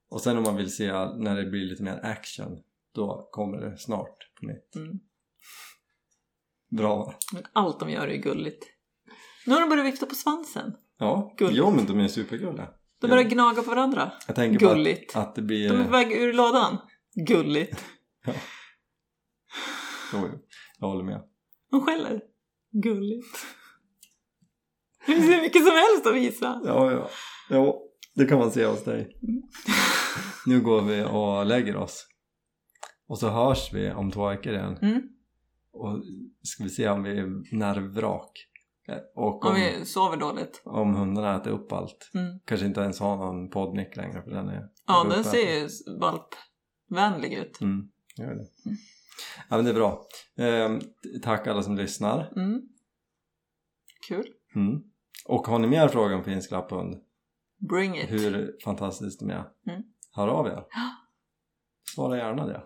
[0.09, 2.57] Och sen om man vill se när det blir lite mer action,
[2.93, 4.75] då kommer det snart på nytt.
[4.75, 4.99] mm.
[6.77, 7.13] Bra?
[7.33, 8.63] Men Allt de gör är gulligt.
[9.45, 10.75] Nu har de börjat vifta på svansen.
[10.97, 11.57] Ja, Gulligt.
[11.57, 12.67] jo men de är supergulliga.
[13.01, 14.11] De börjar gnaga på varandra.
[14.27, 15.15] Jag tänker på Gulligt.
[15.15, 15.69] att, att det blir...
[15.69, 16.77] De är på väg ur lådan.
[17.27, 17.86] Gulligt.
[20.13, 20.29] Jo,
[20.79, 21.23] jag håller med.
[21.71, 22.21] De skäller.
[22.71, 23.38] Gulligt.
[25.06, 26.62] Det finns hur mycket som helst att visa.
[26.66, 27.10] Ja, ja.
[27.49, 27.82] Jo,
[28.16, 29.18] det kan man se hos dig.
[30.45, 32.08] Nu går vi och lägger oss.
[33.08, 34.78] Och så hörs vi om två veckor igen.
[34.82, 35.01] Mm.
[35.72, 36.03] Och
[36.41, 38.32] ska vi se om vi är nervvrak.
[38.88, 40.62] Eh, Och om, Om vi sover dåligt.
[40.66, 42.12] om hundarna äter upp allt.
[42.14, 42.39] Mm.
[42.45, 45.24] Kanske inte ens har någon poddmick längre för den är Ja, den uppe.
[45.30, 47.62] ser ju valpvänlig ut.
[47.62, 48.45] Mm, gör det.
[49.49, 50.06] Ja men det är bra.
[50.38, 50.80] Ehm,
[51.24, 52.34] tack alla som lyssnar.
[52.36, 52.62] Mm.
[54.08, 54.26] Kul.
[54.56, 54.82] Mm.
[55.26, 57.01] Och har ni mer frågor om finsk lapphund?
[57.69, 58.09] Bring it.
[58.09, 59.43] Hur fantastiskt de är?
[59.67, 59.84] Mm.
[60.11, 60.65] Hör av er.
[61.95, 62.63] Svara gärna det.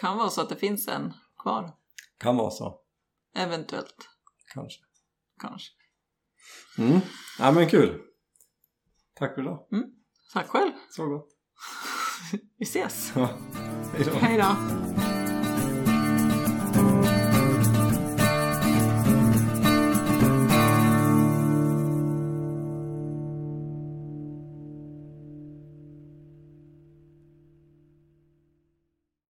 [0.00, 1.72] Kan vara så att det finns en kvar.
[2.18, 2.80] Kan vara så.
[3.36, 4.08] Eventuellt.
[4.54, 4.80] Kanske.
[5.40, 5.72] Kanske.
[6.78, 7.00] Mm.
[7.38, 8.00] Ja men kul.
[9.14, 9.66] Tack för idag.
[10.32, 10.72] Tack själv.
[10.90, 11.28] Så gott.
[12.58, 13.12] Vi ses.
[14.20, 14.87] Hej då.